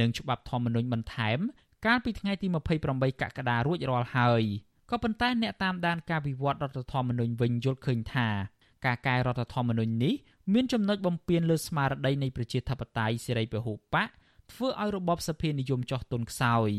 [0.00, 1.38] និងច្បាប់ធម្មនុញ្ញបន្ថែម
[1.86, 2.46] កាលពីថ្ងៃទី
[2.84, 4.42] 28កក្កដារួចរាល់ហើយ
[4.90, 8.28] ក៏ប៉ុន្តែអ្នកតាមដានការវិវត្តរដ្ឋធម្មនុញ្ញវិញយល់ឃើញថា
[8.86, 10.14] ការកែរដ្ឋធម្មនុញ្ញនេះ
[10.52, 14.08] មានចំណុចបំពានលើស្មារតីនៃប្រជាធិបតេយ្យសេរីពហុបក
[14.52, 16.70] ធ្វើឲ្យរបបសភានិយមចោះទុនខ្សោយ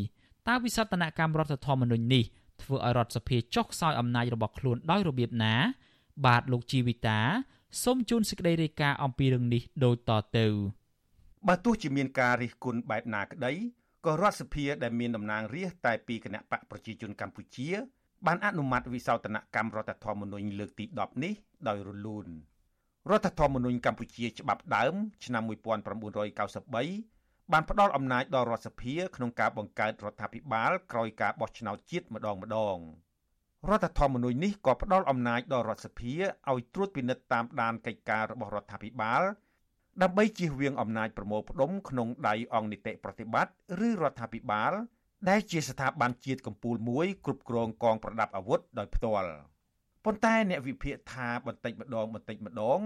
[0.48, 2.24] តើវិសោធនកម្មរដ្ឋធម្មនុញ្ញនេះ
[2.62, 5.56] ធ្វើឲ្យរដ្ឋសភាចុះខ្សោយអំណាចរបស់ខ្លួនដោយរបៀបណា
[6.26, 7.20] បាទលោកជីវិតា
[7.84, 10.48] សូមជូនសេចក្តីរាយការណ៍អំពីរឿងនេះដូចតទៅ
[11.48, 13.52] បើទោះជាមានការរិះគន់បែបណាក្តី
[14.06, 17.70] ក៏រដ្ឋសភាដែលមានតំណាងរាស្ត្រតែពីគណៈបកប្រជាជនកម្ពុជា
[18.26, 21.34] បានអនុម័តវិសោធនកម្មរដ្ឋធម្មនុញ្ញលើកទី10នេះ
[21.68, 22.28] ដោយរលូន
[23.10, 24.94] រដ្ឋធម្មនុញ្ញកម្ពុជាច្បាប់ដើម
[25.26, 27.13] ឆ្នាំ1993
[27.52, 32.78] បានផ្ដល់អំណាចដល់រដ្ឋសភាក្នុងការបង្កើតរដ្ឋាភិបាលក្រោយការបោះឆ្នោតជាតិម្ដងម្ដង
[33.70, 36.14] រដ្ឋធម្មនុញ្ញនេះក៏ផ្ដល់អំណាចដល់រដ្ឋសភា
[36.52, 39.22] ឲ្យត្រួតពិនិត្យតាមដានកិច្ចការរបស់រដ្ឋាភិបាល
[40.02, 43.54] ដើម្បីជៀសវាងអំណាចប្រមូលផ្ដុំក្នុងដៃអង្គនីតិប្រតិបត្តិ
[43.88, 44.72] ឬរដ្ឋាភិបាល
[45.30, 49.30] ដែលជាស្ថាប័នជាតិកម្ពូលមួយគ្រប់គ្រងកងប្រដាប់អាវុធដោយផ្ទាល់
[50.06, 52.80] ប៉ុន្តែអ្នកវិភាគថាបន្តិចម្ដងបន្តិចម្ដង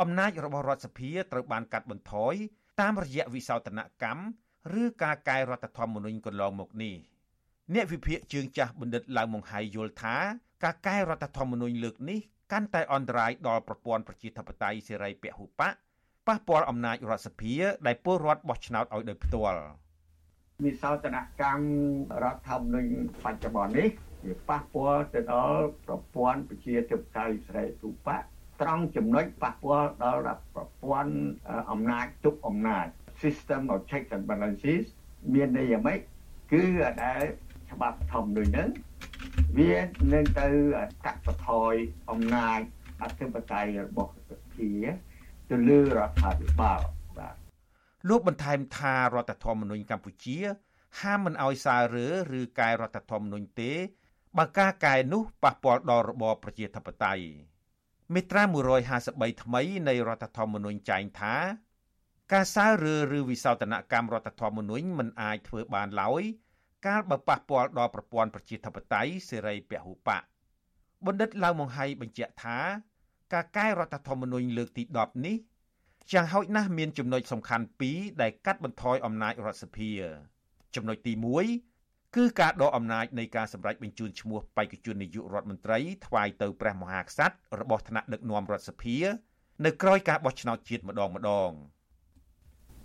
[0.00, 2.34] អំណាចរបស់រដ្ឋសភាត្រូវបានកាត់បន្ថយ
[2.80, 4.24] តាមរយៈវិសោធនកម្ម
[4.82, 6.94] ឬការកែរដ្ឋធម្មនុញ្ញកន្លងមកនេះ
[7.74, 10.16] អ្នកវិភាគជើងចាស់បណ្ឌិតឡៅម៉ុងហៃយល់ថា
[10.64, 12.20] ការកែរដ្ឋធម្មនុញ្ញលើកនេះ
[12.52, 15.74] កាន់តែអន្តរាយដល់ប្រព័ន្ធប្រជាធិបតេយ្យសេរីពហុបក
[16.26, 17.54] ប៉ះពាល់អំណាចរដ្ឋសភា
[17.86, 19.60] ដែលពលរដ្ឋបោះឆ្នោតឲ្យដោយផ្ទាល់
[20.64, 21.68] វិសោធនកម្ម
[22.22, 22.94] រដ្ឋធម្មនុញ្ញ
[23.24, 23.88] បច្ចុប្បន្ននេះ
[24.26, 28.22] វាប៉ះពាល់ទៅដល់ប្រព័ន្ធប្រជាធិបតេយ្យសេរីពហុបក
[28.60, 31.14] ត្រង់ចំណុចប៉ះពាល់ដល់ប្រព័ន្ធ
[31.70, 32.86] អំណាចទុកអំណាច
[33.22, 34.84] system of checks and balances
[35.32, 35.98] មានន័យយ៉ាងម៉េច
[36.52, 36.62] គឺ
[37.04, 37.22] ដែល
[37.70, 38.68] ច្បាប់ធម្មនុញ្ញហ្នឹង
[39.58, 39.74] វា
[40.12, 40.48] នឹងទៅ
[41.04, 41.74] កាត់បន្ថយ
[42.10, 42.60] អំណាច
[43.02, 44.70] អធិបតេយ្យរបស់សភា
[45.50, 46.80] ទៅលើរដ្ឋាភិបាល
[47.18, 47.34] បាទ
[48.08, 50.38] លោកបន្ថែមថារដ្ឋធម្មនុញ្ញកម្ពុជា
[51.00, 53.72] ហាមមិនអោយសាររើឬកែរដ្ឋធម្មនុញ្ញទេ
[54.38, 57.24] បើការកែនោះប៉ះពាល់ដល់របបប្រជាធិបតេយ្យ
[58.12, 58.42] មាត្រា
[58.92, 61.34] 153ថ្មីនៃរដ្ឋធម្មនុញ្ញចែងថា
[62.32, 66.22] ការសើរើឬវិសោធនកម្មរដ្ឋធម្មនុញ្ញមិនអាចធ្វើបានឡើយ
[66.86, 70.22] កាលបើប៉ះពាល់ដល់ប្រព័ន្ធប្រជាធិបតេយ្យសេរីពហុបក
[71.06, 72.58] បណ្ឌិតឡៅម៉ុងហៃបញ្ជាក់ថា
[73.32, 75.36] ការកែរដ្ឋធម្មនុញ្ញលើកទី10នេះ
[76.12, 79.90] យ៉ាងហោចណាស់មានចំណុចសំខាន់ពីរដែលកាត់បន្ថយអំណាចរដ្ឋសភា
[80.74, 81.73] ចំណុចទី1
[82.16, 88.96] គឺការដកអំណាចនៃការសម្រេចបញ្ជូនឈ្មោះបេក្ខជននាយករដ្ឋមន្ត្រីថ្វាយទៅព្រះមហាក្សត្ររបស់ថ្នាក់ដឹកនាំរដ្ឋសភា
[89.64, 91.50] នៅក្រោយការបោះឆ្នោតជាតិម្ដងម្ដង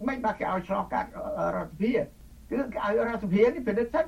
[0.08, 1.10] មិនបាក់គេឲ្យឆ្លោះកាត់
[1.56, 4.06] រដ្ឋសភាគឺគេឲ្យរដ្ឋសភានេះពិនិត្យសិន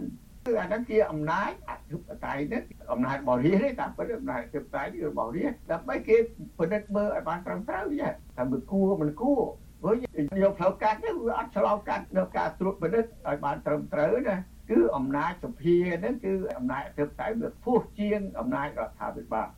[0.47, 2.61] គឺអាហ្នឹងជាអំណាចអធិបតេយ្យនេះ
[2.91, 6.17] អំណាចបរិយាទេតាមពិតអំណាចអធិបតេយ្យគឺរបស់រាជដើម្បីគេ
[6.59, 9.41] ពិនិត្យមើលឲ្យបានត្រឹមត្រូវចាតែមិនគួរមិនគួរ
[9.81, 14.37] ព្រោះយកផ្លូវកាត់នេះវាអត់ឆ្លោះកាត់នៅការត្រួតពិនិត្យឲ្យបានត្រឹមត្រូវណា
[14.71, 19.49] គឺអំណាចសភាហ្នឹងគឺអំណាចអធិបតេយ្យវាខ្ពស់ជាងអំណាចរដ្ឋាភិបាល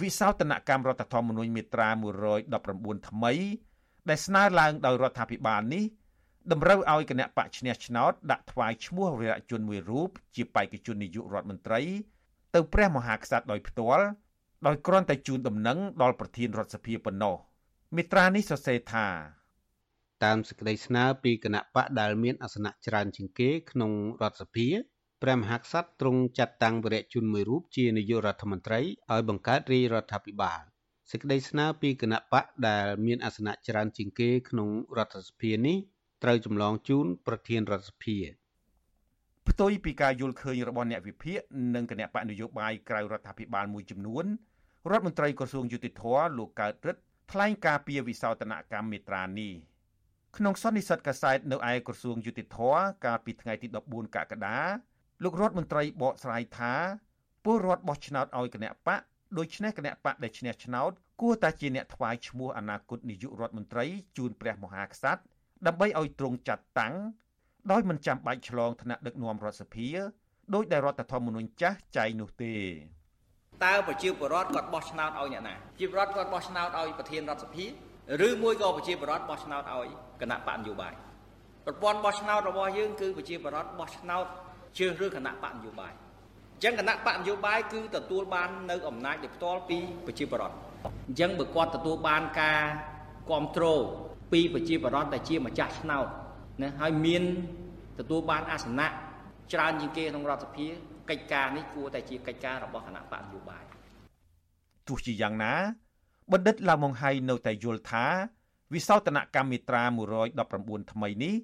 [0.00, 1.88] វិសោធនកម្មរដ្ឋធម្មនុញ្ញមាត្រា
[2.48, 3.32] 119ថ្មី
[4.08, 5.84] ដែលស្នើឡើងដោយរដ្ឋាភិបាលនេះ
[6.52, 11.80] តម្រូវឲ្យគណៈបកឈ្នះឆ្នោតដាក់ថ្វាយឈ្មោះវីរៈជនមួយរូបជាបេក្ខជននាយករដ្ឋមន្ត្រី
[12.54, 14.04] ទៅព្រះមហាក្សត្រដោយផ្ទាល់
[14.66, 17.36] ដោយគ្រាន់តែជូនដំណឹងដល់ប្រធានរដ្ឋសភាប៉ុណ្ណោះ
[17.96, 19.06] មិត្រានេះសរសេរថា
[20.24, 23.92] តាមសេចក្តីស្នើពីគណៈបកដែលមានអាសនៈច្រើនជាងគេក្នុង
[24.22, 24.68] រដ្ឋសភា
[25.22, 28.80] ព្រះមហាក្សត្រទ្រង់ចាត់តាំងវីរៈជនមួយរូបជានាយករដ្ឋមន្ត្រី
[29.12, 30.62] ឲ្យបង្កើតរាជរដ្ឋាភិបាល
[31.10, 35.76] សេចក្តីស្នើពីគណៈបកដែលមានអាសនៈច្រើនជាងគេក្នុងរដ្ឋសភានេះ
[36.22, 38.16] ត្រូវចម្លងជូនប្រធានរដ្ឋសភា
[39.48, 41.40] ផ្ទុយពីការយល់ឃើញរបស់អ្នកវិភាគ
[41.74, 44.24] និងគណៈបកនយោបាយក្រៅរដ្ឋាភិបាលមួយចំនួន
[44.90, 46.04] រដ្ឋមន្ត្រីក្រសួងយុតិធធ
[46.38, 47.02] លោកកើតរិទ្ធ
[47.32, 49.52] ថ្លែងការពីវិសោធនកម្មមេត្រានេះ
[50.38, 52.58] ក្នុងសន្និសីទកាសែតនៅឯក្រសួងយុតិធធ
[53.04, 54.58] កាលពីថ្ងៃទី14កក្កដា
[55.22, 56.74] លោករដ្ឋមន្ត្រីបកស្រាយថា
[57.44, 59.00] ពលរដ្ឋបោះឆ្នោតឲ្យគណៈបក
[59.38, 63.84] ដូច្នេះគណៈបកដែលឈ្នះឆ្នោតគួរតែជាអ្នកថ្វាយឈ្មោះអនាគតនាយករដ្ឋមន្ត្រី
[64.16, 65.22] ជូនព្រះមហាក្សត្រ
[65.66, 66.94] ដើម្បីឲ្យទ្រង់ចាត់តាំង
[67.72, 69.88] ដោយមិនចាំបាច់ឆ្លងថ្នាក់ដឹកនាំរដ្ឋសភា
[70.54, 72.54] ដោយដែលរដ្ឋធម្មនុញ្ញចាស់ចែងនោះទេ
[73.64, 77.66] តើប្រជាពលរដ្ឋគាត់បោះឆ្នោតឲ្យអ្នកណាប្រជាពលរដ្ឋគាត់បោះឆ្នោតឲ្យប្រធានរដ្ឋសភា
[78.26, 79.88] ឬមួយក៏ប្រជាពលរដ្ឋបោះឆ្នោតឲ្យ
[80.20, 80.94] គណៈបកនយោបាយ
[81.66, 84.24] ប្រព័ន្ធបោះឆ្នោតរបស់យើងគឺប្រជាពលរដ្ឋបោះឆ្នោត
[84.78, 85.92] ជ្រើសរើសគណៈបកនយោបាយ
[86.54, 90.56] អញ្ចឹងគណៈបកនយោបាយគឺទទួលបាននៅអំណាចដោយផ្ទាល់ពីប្រជាពលរដ្ឋ
[91.08, 92.62] អញ្ចឹងបើគាត់ទទួលបានការ
[93.28, 93.82] គ្រប់គ្រង
[94.32, 96.06] ពីប្រជាពលរដ្ឋដែលជាម្ចាស់ឆ្នោត
[96.62, 97.22] ណាហើយមាន
[97.98, 98.88] ទទួលបានអាសនៈ
[99.52, 100.66] ច្រើនជាងគេក្នុងរដ្ឋសភា
[101.10, 103.64] កិច្ចការនេះគួរតែជាកិច្ចការរបស់គណៈបកនយោបាយ
[104.88, 105.54] ទោះជាយ៉ាងណា
[106.32, 108.06] បណ្ឌិតឡាម៉ុងហៃនៅតែយល់ថា
[108.74, 109.84] វិសោធនកម្មមេត្រា
[110.38, 111.34] 119ថ្មីនេះ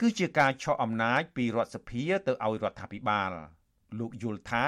[0.00, 3.30] គឺជាការឆក់អំណាចពីរដ្ឋសភាទៅឲ្យរដ្ឋាភិបាល
[3.98, 4.66] លោកយល់ថា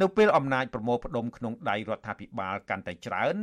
[0.00, 3.36] នៅពេលអំណាចប្រមូលផ្ដុំក្នុងដៃរដ្ឋាភិបាលកាន់តែច្រើន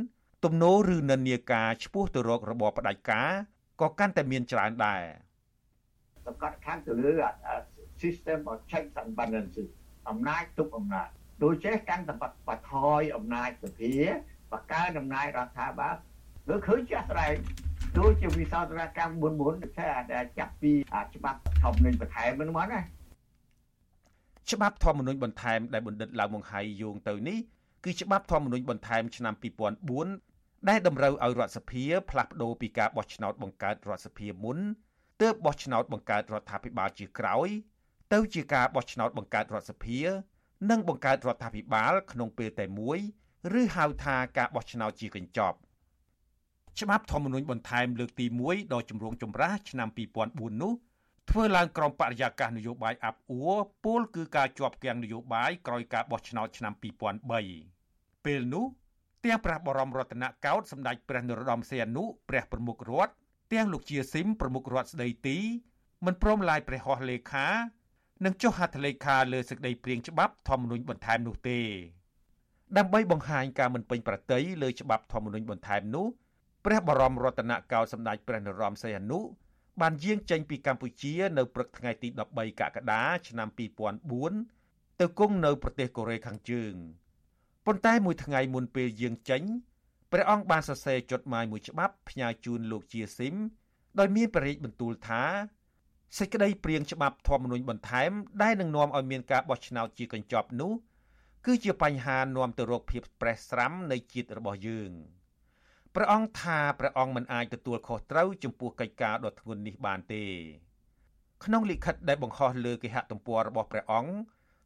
[0.44, 3.30] ទំនោរឬនិន្នាការឈ្មោះទៅរករបបផ្ដាច់ការ
[3.80, 5.02] ក៏កាន់តែមានច្រើនដែរ
[6.26, 7.14] សង្កត់ខាងទៅលើ
[8.02, 9.68] system of checks and balances
[10.08, 11.08] អំណាចទុកអំណាច
[11.42, 12.14] ដូចចេះកាន់តែ
[12.48, 13.94] បថយអំណាចសភា
[14.52, 15.94] បកើអំណាចរដ្ឋាភិបាល
[16.48, 17.34] លើឃើញជាក់ស្ដែង
[17.98, 20.72] ដូចជាវិសោធនកម្មមុនមុនតែដែលចាប់ពី
[21.14, 22.80] ច្បាប់ធម្មនុញ្ញបន្ថែមហ្នឹងមកណា
[24.50, 27.38] ច្បាប់ធម្មនុញ្ញបន្ថែមដែលបណ្ឌិតឡៅម៉ុងហៃយោងទៅនេះ
[27.84, 29.34] គឺច្បាប់ធម្មនុញ្ញបន្ថែមឆ្នាំ
[30.00, 34.58] 2004ដែលតម្រូវឲ្យរដ្ឋសភាផ្លាស់ប្ដូរពីការបោះឆ្នោតបង្កើតរដ្ឋសភាមុន
[35.22, 37.48] ទើបបោះឆ្នោតបង្កើតរដ្ឋាភិបាលជាក្រោយ
[38.12, 40.00] ទៅជាការបោះឆ្នោតបង្កើតរដ្ឋសភា
[40.70, 42.98] និងបង្កើតរដ្ឋាភិបាលក្នុងពេលតែមួយ
[43.60, 45.56] ឬហៅថាការបោះឆ្នោតជាកញ្ចប់
[46.80, 49.88] ច្បាប់ធម្មនុញ្ញបន្ថែមលើកទី1ដ៏ជំរងចម្រាស់ឆ្នាំ
[50.24, 50.72] 2004នោះ
[51.30, 58.64] ធ្វើឡើងក្រោមបរិយាកាសនយោបាយអាប់អួរពលគឺការជាប់គាំងនយោបាយក្រោយការបោះឆ្នោតឆ្នាំ2003ពេលនោះ
[59.24, 63.12] ទាំងព្រះបរមរតនកោដ្ឋសម្ដេចព្រះនរោត្តមសីហនុព្រះប្រមុខរដ្ឋ
[63.52, 65.38] ទាំងលោកជាស៊ីមប្រមុខរដ្ឋស្ដីទី
[66.04, 67.46] មិនព្រមឡាយព្រះហស្ថលេខា
[68.24, 71.60] និងចុះហត្ថលេខាលើសេចក្តីព្រាងច្បាប់ធម្មនុញ្ញបន្ថែមនោះទេ
[72.78, 76.06] ដើម្បីបង្ហាញការមិនពេញប្រតិយលើច្បាប់ធម្មនុញ្ញបន្ថែមនោះ
[76.64, 79.20] ព្រះបរមរតនកោដ្ឋសម្ដេចព្រះនរោត្តមសីហនុ
[79.80, 83.48] បានយាងចេញពីកម្ពុជា នៅព្រឹកថ្ងៃទី13កក្កដាឆ្នាំ
[84.24, 86.74] 2004ទៅគង់នៅប្រទេសកូរ៉េខាងជើង
[87.66, 89.42] ប៉ុន្តែមួយថ្ងៃមុនពេលយាងចេញ
[90.12, 93.34] ព្រះអង្គបានសរសេរចុតម៉ាយមួយច្បាប់ផ្ញើជូនលោកជាស៊ីម
[93.98, 95.22] ដោយមានព្រះរាជបន្ទូលថា
[96.18, 98.10] សេចក្តីព្រៀងច្បាប់ធម្មនុញ្ញបន្ថែម
[98.42, 100.72] ដែលនឹងនាំឲ្យមានការបោះឆ្នោតជាកញ្ចប់នោះ
[101.46, 104.92] គឺជាបញ្ហានាំទៅរកភាពប្រេះស្រាំនៃជាតិរបស់យើង
[105.94, 110.24] ព្រះអង្គថាព្រះអង្គមិនអាចទទួលខុសត្រូវចំពោះកិច្ចការដ៏ធ្ងន់នេះបានទេ
[111.44, 114.12] ក្នុងលិខិតដែលបង្ហោះលើគេហទំព័ររបស់ព្រះអង្គ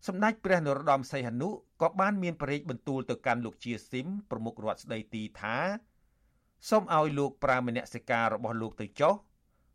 [0.07, 1.49] សម្ដេចព្រះនរោត្តមសីហនុ
[1.83, 5.57] ក៏បានមានប្រេកបន្ទូលទៅកាន់លោកជាស៊ីមប្រមុខរដ្ឋស្ដីទីថា
[6.69, 9.15] សូមឲ្យលោកប្រើមនសិការរបស់លោកទៅចុះ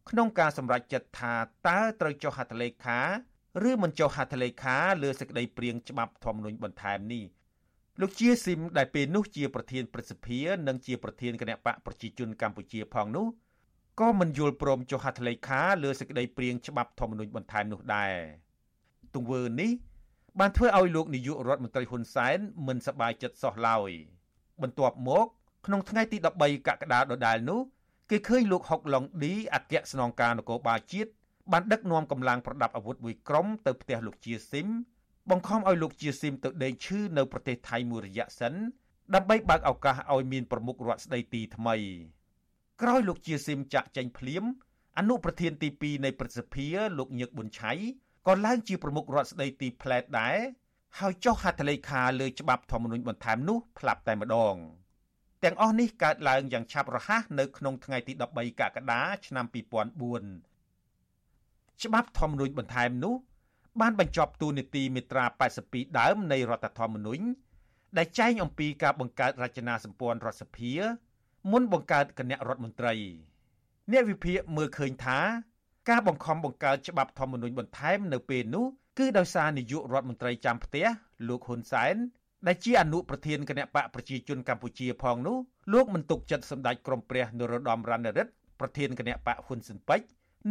[0.10, 1.34] ក្នុងការសម្រេចចិត្តថា
[1.68, 3.00] តើត្រូវចុះហត្ថលេខា
[3.70, 7.24] ឬមិនចុះហត្ថលេខាលើសេចក្តីព្រាងច្បាប់ធម្មនុញ្ញបន្ថែមនេះ
[8.02, 13.28] លោកជាស៊ីមដែលពេលនោះជាប្រធានព្រឹទ្ធសភានិងជាប្រធានគណៈបកប្រជាជនកម្ពុជាផងនោះ
[14.00, 18.14] ក៏មិនយល់ព្រមចុះហត្ថលេខាលើសេចក្តីព្រាងច្បាប់ធម្មនុញ្ញបន្ថែមនោះដែរ
[19.16, 19.72] ទង្វើនេះ
[20.40, 22.38] បានធ្វើឲ្យលោកនាយករដ្ឋមន្ត្រីហ៊ុនសែន
[22.68, 23.92] មិនសប្បាយចិត្តសោះឡើយ
[24.62, 25.28] បន្ទាប់មក
[25.66, 27.62] ក្នុងថ្ងៃទី13កក្កដាដដែលនោះ
[28.10, 31.12] គេឃើញលោកហុកឡុងឌីអគ្គស្នងការនគរបាលជាតិ
[31.52, 34.68] បានដឹកនាំកម្លាំងប្រដាប់អាវុធមួយក្រុមទៅផ្ទះលោកជាស៊ីម
[35.30, 38.54] បង្ខំឲ្យលោកជាស៊ីមទៅដេកឈឺនៅប្រទេសថៃមួយរយៈសិន
[39.16, 41.76] ដើម្បីបើកឱកាសឲ្យមានប្រមុខរដ្ឋស្ដីទីថ្មី
[42.82, 44.44] ក្រោយលោកជាស៊ីមចាក់ចេញភ្លាម
[44.98, 46.68] អនុប្រធានទី2នៃព្រឹទ្ធសភា
[46.98, 47.72] លោកញឹកប៊ុនឆៃ
[48.28, 50.38] ក៏ឡើងជាប្រមុខរដ្ឋស្ដីទីផ្លែតដែរ
[51.00, 54.56] ហើយចុះហត្ថលេខាលើច្បាប់ធម្មនុញ្ញបន្ថែមនោះផ្លាប់តែម្ដង
[55.44, 60.53] ទាំងអស់នេះកើតឡើងយ៉ាងឆាប់រហ័សនៅក្នុងថ្ងៃទី13កក្កដាឆ្នាំ2004
[61.82, 63.16] ច្បាប់ធម្មនុញ្ញបន្ថែមនោះ
[63.82, 65.26] បានបញ្ចប់ទូនីតិមេត្រា
[65.62, 67.24] 82ដើមនៃរដ្ឋធម្មនុញ្ញ
[67.98, 70.72] ដែលចែងអំពីការបង្កើតរចនាសម្ព័ន្ធរដ្ឋសភា
[71.52, 72.94] មុនបង្កើតគណៈរដ្ឋមន្ត្រី
[73.92, 75.20] អ្នកវិភាគមើលឃើញថា
[75.90, 78.66] ការបង្ខំបង្កើតច្បាប់ធម្មនុញ្ញបន្ថែមនៅពេលនោះ
[79.00, 80.86] គឺដោយសារនាយករដ្ឋមន្ត្រីចាំផ្ទះ
[81.28, 81.96] លោកហ៊ុនសែន
[82.48, 85.38] ដែលជាអនុប្រធានគណៈបកប្រជាជនកម្ពុជាផងនោះ
[85.74, 90.02] លោកមិនទុកចិត្តសម្ដេចក្រមព្រះនរោត្តមរណរដ្ឋប្រធានគណៈបកហ៊ុនស៊ិនប៉ិច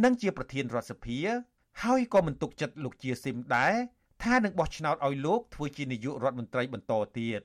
[0.03, 1.19] និងជាប្រធានរដ្ឋសភា
[1.83, 3.73] ហើយក៏មិនទុកចិត្តលោកជាស៊ីមដែរ
[4.23, 7.41] ថានឹងបោះឆ្នោតឲ្យលោកធ្វើជានាយករដ្ឋមន្ត្រីបន្តទៀត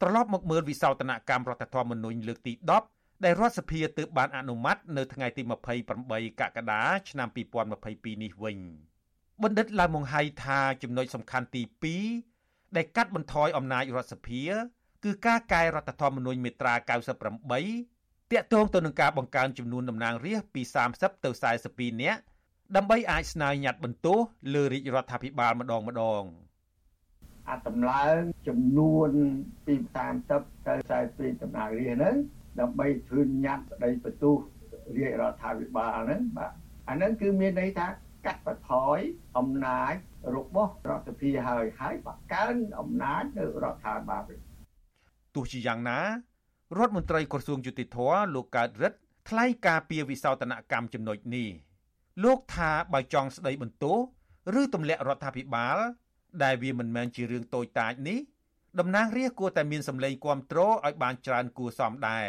[0.00, 2.52] ត្រឡប់មកមើលវិសោធនកម្មរដ្ឋធម្មនុញ្ញលើកទី
[2.88, 5.42] 10ដែលរដ្ឋសភាទើបបានអនុម័តនៅថ្ងៃទី
[5.90, 7.28] 28កក្កដាឆ្នាំ
[7.76, 8.58] 2022នេះវិញ
[9.42, 11.62] បណ្ឌិតឡាវម៉ុងហៃថាចំណុចសំខាន់ទី
[12.18, 14.42] 2ដែលកាត់បន្ថយអំណាចរដ្ឋសភា
[15.04, 16.74] គឺការកែរដ្ឋធម្មនុញ្ញមាត្រា
[17.38, 17.99] 98
[18.32, 20.62] តាក់ទងទៅនឹងការបង្កើនចំនួនតំណាងរាស្ត្រពី
[20.92, 21.30] 30ទៅ
[21.66, 22.20] 42នាក់
[22.76, 24.18] ដើម្បីអាចស្នើញត្តិបន្ទោស
[24.54, 26.22] លើរាជរដ្ឋាភិបាលម្ដងម្ដង
[27.48, 29.10] អាតម្លើងចំនួន
[29.66, 29.74] ពី
[30.22, 30.74] 30ទៅ
[31.08, 32.16] 42តំណាងរាស្ត្រហ្នឹង
[32.60, 34.36] ដើម្បីធ្វើញត្តិស្ដីបន្ទោស
[34.96, 36.52] រាជរដ្ឋាភិបាលហ្នឹងបាទ
[36.88, 37.86] អាហ្នឹងគឺមានន័យថា
[38.26, 38.98] កាត់បន្ថយ
[39.38, 39.94] អំណាច
[40.36, 44.22] របស់រដ្ឋសភាហើយហើយបង្កើនអំណាចនៅរដ្ឋាភិបាល
[45.34, 45.98] ទោះជាយ៉ាងណា
[46.78, 47.98] រដ្ឋមន្ត្រីក្រសួងយុតិធធ
[48.34, 48.98] លោកកើតរិទ្ធ
[49.28, 51.48] ថ្លែងការពីវិសោធនកម្មចំណុចនេះ
[52.24, 53.98] លោកថាបើចង់ស្ដីបន្ទោស
[54.60, 55.78] ឬទម្លាក់រដ្ឋាភិបាល
[56.42, 58.18] ដែលវាមិនមែនជារឿងតូចតាចនេះ
[58.78, 62.28] តំណាងរាស្ត្រគួរតែមានសម្លេងគ្រប់គ្រងឲ្យបានច្រើនគួរសមដែរ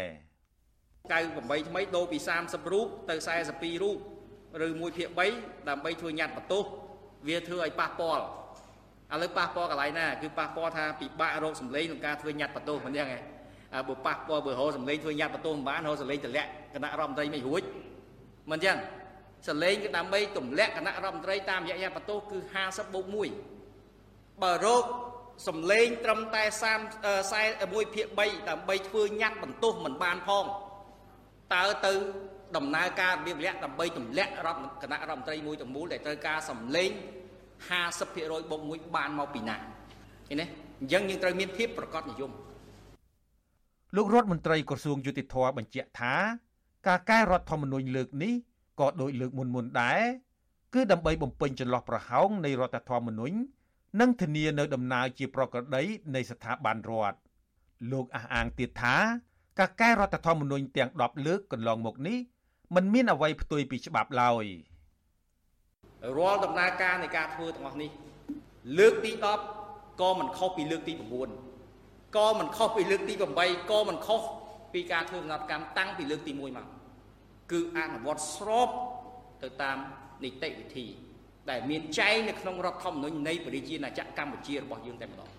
[0.81, 3.15] 98ថ្មីដូរពី30រូបទៅ
[3.49, 3.97] 42រូប
[4.65, 6.63] ឬ1ភាគ3ដើម្បីធ្វើញត្តិបន្ទោស
[7.27, 8.23] វាធ្វើឲ្យប៉ះពាល់
[9.13, 13.40] ឥឡូវប៉ះពាល់កន្លែងណាគឺប៉ះពាល់ថាពិបាករកសម្លេងក្នុងការធ្វើញត្តិបន្ទោសមិនយ៉ាងហ៎
[13.88, 17.61] បើប៉ះពាល់បើរកសម្លេងធ្វើញត្តិបន្ទោសមិនបានរកសម្លេងតម្លាក់គណៈរដ្ឋមន្ត្រីមិនរួច
[18.51, 18.78] មិនចឹង
[19.47, 23.05] សម្លេងគឺដើម្បីទម្លាក់គណៈរដ្ឋមន្ត្រីតាមរយៈញត្តិបន្ទោសគឺ50បូក
[23.72, 24.84] 1បើរក
[25.47, 26.43] សម្លេងត្រឹមតែ
[27.03, 30.45] 30 41ភាគ3ដើម្បីធ្វើញត្តិបន្ទោសមិនបានផង
[31.53, 31.93] តើទៅ
[32.57, 36.89] ដំណើរការរបៀបលក្ខដើម្បីទម្លាក់រដ្ឋគណៈរដ្ឋមន្ត្រីមួយទាំងមូលដែលត្រូវការសម្លេង
[37.72, 39.55] 50%បូក1បានមកពីណា
[40.28, 40.45] ឃើញទេ
[40.82, 42.32] អញ្ចឹងយើងត្រូវមានភាពប្រកបនិយម
[43.95, 46.15] លោករដ្ឋមន្ត្រីក្រសួងយុតិធម៌បញ្ជាក់ថា
[46.87, 48.33] ការកែរដ្ឋធម្មនុញ្ញលើកនេះ
[48.79, 50.01] ក៏ដូចលើកមុនមុនដែរ
[50.73, 53.35] គឺដើម្បីបំពេញចន្លោះប្រហោងនៃរដ្ឋធម្មនុញ្ញ
[53.99, 55.83] និងធានានៅដំណើរជាប្រក្រតី
[56.15, 57.17] នៃស្ថាប័នរដ្ឋ
[57.91, 58.95] លោកអះអាងទៀតថា
[59.59, 62.17] ការកែរដ្ឋធម្មនុញ្ញទាំង10លើកកន្លងមកនេះ
[62.75, 64.45] มันមានអ្វីផ្ទុយពីច្បាប់ឡើយ
[66.17, 67.91] រាល់ដំណើរការនៃការធ្វើទាំងអស់នេះ
[68.77, 69.11] លើកទី
[69.57, 71.51] 10ក៏មិនខុសពីលើកទី9
[72.18, 74.22] ក៏មិនខុសពីលើកទី8ក៏មិនខុស
[74.74, 76.68] ពីការធ្វើដំណើរកម្មតាំងពីលើកទី1មក
[77.51, 78.70] គឺអនុវត្តស្រប
[79.43, 79.78] ទៅតាម
[80.24, 80.88] នីតិវិធី
[81.49, 85.30] ដែលមានចែងនៅក្នុងរដ្ឋធម្មនុញ្ញនៃប្រជាជាតិណាចក្រកម្ពុជារបស់យើងតែម្ដង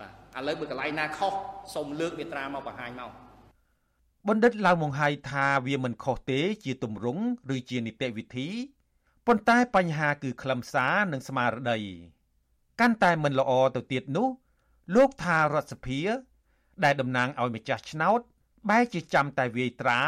[0.00, 1.32] បាទឥឡូវបើកន្លែងណាខុស
[1.74, 3.10] សូមលើកមាត្រាមកបង្ហាញមក
[4.28, 7.22] បណ្ឌិតឡៅមង្ហៃថាវាមិនខុសទេ ជាទម្រង់
[7.54, 8.48] ឬជានីតិវិធី
[9.26, 11.78] ប៉ុន្តែបញ្ហាគឺខ្លឹមសារនិងស្មារតី
[12.80, 14.28] កាន់តែមិនល្អទៅទៀតនោះ
[14.94, 16.00] លោកថារដ្ឋសភា
[16.84, 18.20] ដែលតំណាងឲ្យម្ចាស់ឆ្នោត
[18.70, 20.00] បែរជាចាំតែវាយត្រា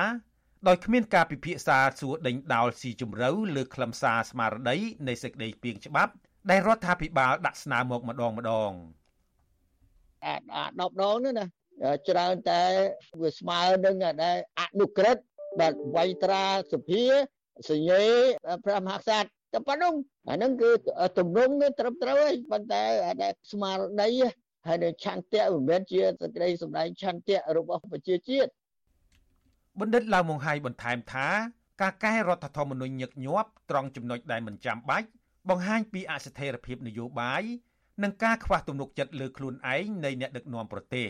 [0.69, 4.77] ដោយគ្មានការពិភាក្សាសួរដេញដោលស៊ីជម្រៅលើខ្លឹមសារស្មារតី
[5.09, 6.13] នៃសេចក្តីពីងច្បាប់
[6.51, 8.73] ដែលរដ្ឋាភិបាលដាក់ស្នើមកម្ដងម្ដង
[10.25, 10.35] អា
[10.73, 10.83] 10ដ
[11.15, 11.47] ងនោះណា
[12.09, 12.63] ច្រើនតែ
[13.23, 15.17] វាស្មើនឹងដែលអនុក្រឹត
[15.61, 17.05] បាទវៃត្រាសភា
[17.71, 18.05] សញ្ញេ
[18.65, 19.95] ព្រះមហាក្សត្រតែប៉ុណ្្នឹង
[20.29, 20.71] អាហ្នឹងគឺ
[21.19, 22.83] ទំនងត្រឹមត្រូវហើយប៉ុន្តែ
[23.23, 24.11] ដែលស្មារតី
[24.67, 28.51] ហើយនឹងឆន្ទៈមិនមែនជាសេចក្តីសម្ដែងឆន្ទៈរបស់ប្រជាជាតិ
[29.81, 31.29] បណ្ឌិតឡាវមងហៃបន្ថែមថា
[31.83, 35.09] ការកែរដ្ឋធម្មនុញ្ញញឹកញាប់ត្រង់ចំណុចដែលមិនចាំបាច់
[35.49, 37.43] បង្ហាញពីអស្ថិរភាពនយោបាយ
[38.03, 41.09] និងការខ្វះទំនុកចិត្តលើខ្លួនឯងនៃអ្នកដឹកនាំប្រទេស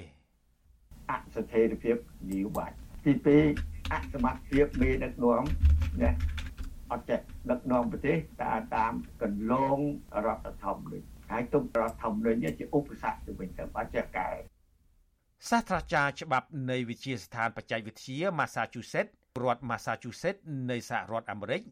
[1.10, 1.96] អស្ថិរភាព
[2.30, 2.70] នយោបាយ
[3.04, 3.12] ទី
[3.54, 5.42] 2អសមត្ថភាពមេដឹកនាំ
[6.02, 6.10] ណា
[6.90, 8.92] អត់ចេះដឹកនាំប្រទេសតាមតាម
[9.22, 9.78] កន្លង
[10.26, 14.30] រដ្ឋធម្មនុញ្ញ ហើយទុករដ្ឋធម្មនុញ្ញជាឧបសគ្គទៅវិញទៅអត់ចេះកែ
[15.48, 19.12] សាស្ត្រាចារ្យច្បាប់នៃវិទ្យាស្ថានបច្ចេកវិទ្យា Massachusetts
[19.42, 21.62] រដ្ឋ Massachusetts នៃសហរដ្ឋអាមេរិក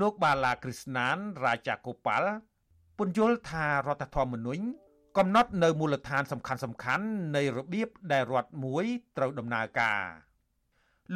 [0.00, 2.30] លោកបាឡាគ្រីស្ណានរាជាកូប៉ាល់
[2.98, 4.64] ពន្យល់ថារដ្ឋធម្មនុញ្ញ
[5.18, 7.06] កំណត់នៅមូលដ្ឋានសំខាន់សំខាន់
[7.36, 8.84] នៃរបៀបដែលរដ្ឋមួយ
[9.16, 10.02] ត្រូវដំណើរការ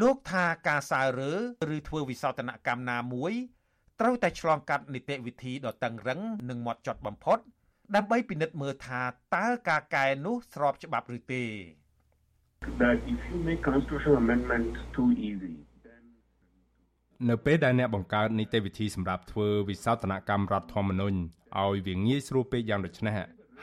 [0.00, 1.32] លោកថាការសើរើ
[1.74, 3.32] ឬធ្វើវិសោធនកម្មណាមួយ
[4.00, 7.38] ត្រូវតែឆ្លងកាត់នីតិវិធីដ៏តឹងរឹងនិងម៉ត់ចត់បំផុត
[7.96, 9.02] ដើម្បីពិនិត្យមើលថា
[9.36, 11.44] តើការកែនោះស្របច្បាប់ឬទេ
[12.80, 15.54] that if you make constitutional amendment too easy
[17.28, 21.18] នៅពេលដែលអ្នកបង្កើតនីតិវិធីសម្រាប់ធ្វើវិសោធនកម្មរដ្ឋធម្មនុញ្ញ
[21.60, 23.14] ឲ្យវាងាយស្រួលពេកយ៉ាងដូចនេះ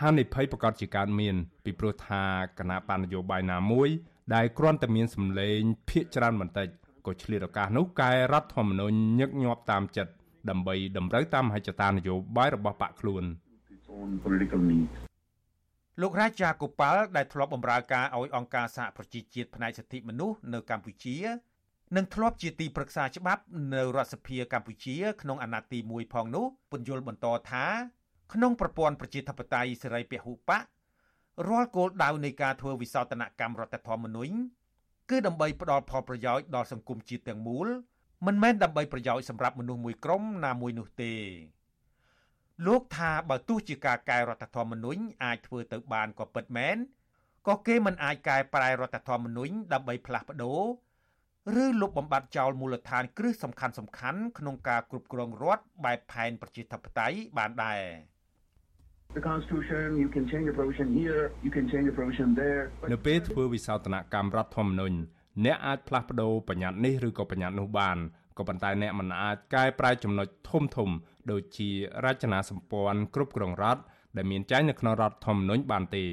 [0.02, 2.24] ហានិភ័យប្រកាសជាកើតមានពីព្រោះថា
[2.60, 3.90] គណៈបណ្ឌនយោបាយណាមួយ
[4.36, 5.60] ដែលគ្រាន់តែមានសម្លេង
[5.90, 6.68] ភាកច្រើនបន្តិច
[7.06, 10.14] ក៏ឆ្លៀតឱកាសនោះកែរដ្ឋធម្មនុញ្ញញឹកញាប់តាមចិត្ត
[10.50, 13.24] ដើម្បីតម្រូវតាមមហិច្ឆតានយោបាយរបស់បកខ្លួន
[16.02, 21.18] លោករាជាកូប៉ាល់ដែលធ្លាប់បម្រើការឲ្យអង្គការសហប្រជាជាតិផ្នែកសិទ្ធិមនុស្សនៅកម្ពុជា
[21.96, 27.66] និងធ្លាប់ជាទីប្រឹក្សាច្បាប់នៅរដ្ឋសភាកម្ពុជាក្នុងអាណត្តិទី1ផងនោះពន្យល់បន្តថា
[28.34, 30.64] ក្នុងប្រព័ន្ធប្រជាធិបតេយ្យសេរីពហុបក
[31.50, 34.34] រាល់គោលដៅនៃការធ្វើវិសោធនកម្មរដ្ឋធម្មនុញ្ញ
[35.10, 37.68] គឺដើម្បីផ្ដល់ផលប្រយោជន៍ដល់សង្គមជាតិទាំងមូល
[38.26, 41.14] មិនមែនដើម្បីប្រយោជន៍សម្រាប់មនុស្សមួយក្រុមណាមួយនោះទេ
[42.68, 46.78] លោកថាបើទោះជាការកែរដ្ឋធម្មនុញ្ញអាចធ្វើទៅបានក៏ពិតមែន
[47.48, 50.62] ក៏គេមិនអាចកែប្រែរដ្ឋធម្មនុញ្ញដើម្បីផ្លាស់ប្ដូរ
[51.64, 57.82] ឬលុបបំបាត់ចោលមូលដ្ឋានគ្រឹះសំខាន់សំខាន់ក្នុងការគ្រប់គ្រងរដ្ឋបែបផែនប្រជាធិបតេយ្យបានដែរ
[59.18, 62.62] The constitution you can change a provision here you can change a provision there
[62.94, 64.98] នៅពេលធ្វើវិសោធនកម្មរដ្ឋធម្មនុញ្ញ
[65.46, 67.98] អ្នកអាចផ្លាស់ប្ដូរបញ្ញត្តិនេះឬក៏បញ្ញត្តិនោះបាន
[68.38, 70.90] ក៏ប៉ុន្តែអ្នកមិនអាចកែប្រែចំណុចធំធំ
[71.32, 71.70] ដូចជា
[72.06, 73.82] រចនាសម្ព័ន្ធគ្រប់គ្រងរដ្ឋ
[74.18, 76.06] ដែលមានចែងនៅក្នុងរដ្ឋធម្មនុញ្ញបានទេ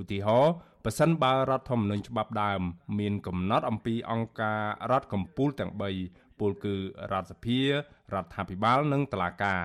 [0.00, 0.52] ឧទាហរណ៍
[0.84, 2.60] ប៉ះសិនបើរដ្ឋធម្មនុញ្ញច្បាប់ដើម
[2.98, 5.72] មានកំណត់អំពីអង្គការរដ្ឋកម្ពុជាទាំង
[6.06, 6.74] 3ពលគឺ
[7.12, 7.68] រដ្ឋសភារ
[8.22, 9.60] ដ្ឋាភិបាលនិងតុលាការ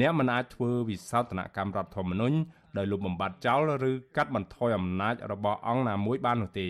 [0.00, 2.36] អ្នកមិនអាចធ្វើវិសោធនកម្មរដ្ឋធម្មនុញ្ញ
[2.76, 3.60] ដោយលុបបំបាត់ចោល
[3.90, 6.68] ឬកាត់បន្ថយអំណាចរបស់អង្គណាមួយបាននោះទេ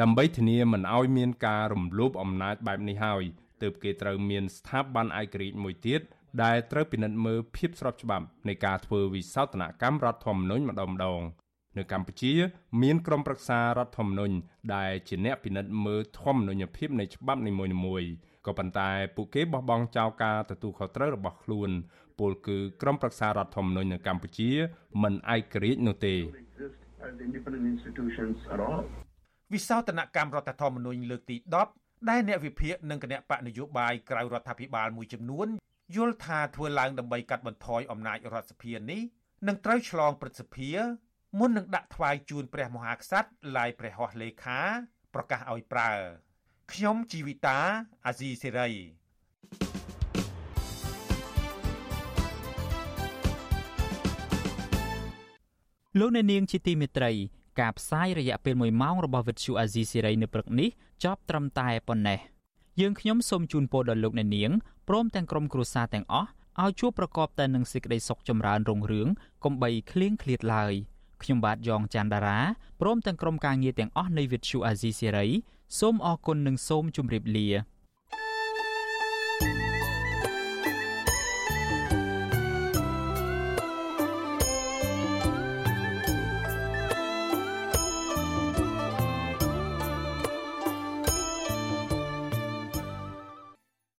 [0.00, 3.24] ដើម្បីធានាមិនឲ្យមានការរំលោភអំណាចបែបនេះហើយ
[3.62, 6.00] ទើបគេត្រូវមានស្ថាប័នឯករាជ្យមួយទៀត
[6.42, 11.20] ដែលត្រូវពិនិត្យមើលភាពស្របច្បាប់នៃការធ្វើវិសោធនកម្មរដ្ឋធម្មនុញ្ញម្ដងម្ដង
[11.76, 12.32] នៅកម្ពុជា
[12.82, 14.34] មានក្រុមប្រឹក្សារដ្ឋធម្មនុញ្ញ
[14.74, 17.52] ដែលជាអ្នកពិនិត្យមើលធម្មនុញ្ញភាពនៃច្បាប់នី
[17.86, 18.10] មួយៗ
[18.46, 21.70] ក៏ប៉ុន្តែពួកគេបោះបង់ចោលការទទួលខុសត្រូវរបស់ខ្លួន
[22.18, 24.50] ពលគឺក្រុមប្រឹក្សារដ្ឋធម្មនុញ្ញនៅកម្ពុជា
[25.02, 26.14] មិនឯករាជ្យនោះទេ
[29.54, 31.36] វិសោធនកម្មរដ្ឋធម្មនុញ្ញលើកទី
[31.72, 35.48] 10ដែលអ្នកវិភាគនិងគណៈបកនយោបាយក្រៅរដ្ឋាភិបាលមួយចំនួន
[35.96, 39.02] យល់ថាធ្វើឡើងដើម្បីកាត់បន្ថយអំណាចរដ្ឋសភានេះ
[39.48, 40.70] នឹងត្រូវឆ្លងព្រឹទ្ធសភា
[41.38, 44.60] មុននឹងដាក់ថ្វាយជូនព្រះមហាក្សត្រឡាយព្រះហស្ថលេខា
[45.14, 45.90] ប្រកាសឲ្យប្រើ
[46.72, 47.58] ខ្ញុំជីវិតា
[48.06, 48.70] អាស៊ីសេរី
[55.98, 57.12] លោកអ្នកនាងជាទីមេត្រី
[57.60, 60.68] ការផ្សាយរយៈពេល1ម៉ោងរបស់វិទ្យុអាស៊ីសេរីនៅព្រឹកនេះ
[61.04, 62.18] ចប់ត្រឹមតែប៉ុណ្ណេះ
[62.80, 64.50] យើងខ្ញុំសូមជូនពរដល់លោកអ្នកនាង
[64.88, 66.28] ព្រមទាំងក្រុមគ្រួសារទាំងអស់
[66.62, 69.08] ឲ្យជួបប្រកបតែនឹងសេចក្តីសុខចម្រើនរុងរឿង
[69.44, 70.72] កុំបីឃ្លៀងឃ្លាតឡើយ
[71.22, 72.40] ខ្ញុំបាទយ៉ងច័ន្ទដារា
[72.80, 75.26] ព្រមទាំងក្រុមការងារទាំងអស់នៃវិទ្យុអាស៊ីសេរី
[75.78, 77.48] សូមអរគុណនិងសូមជម្រាបលា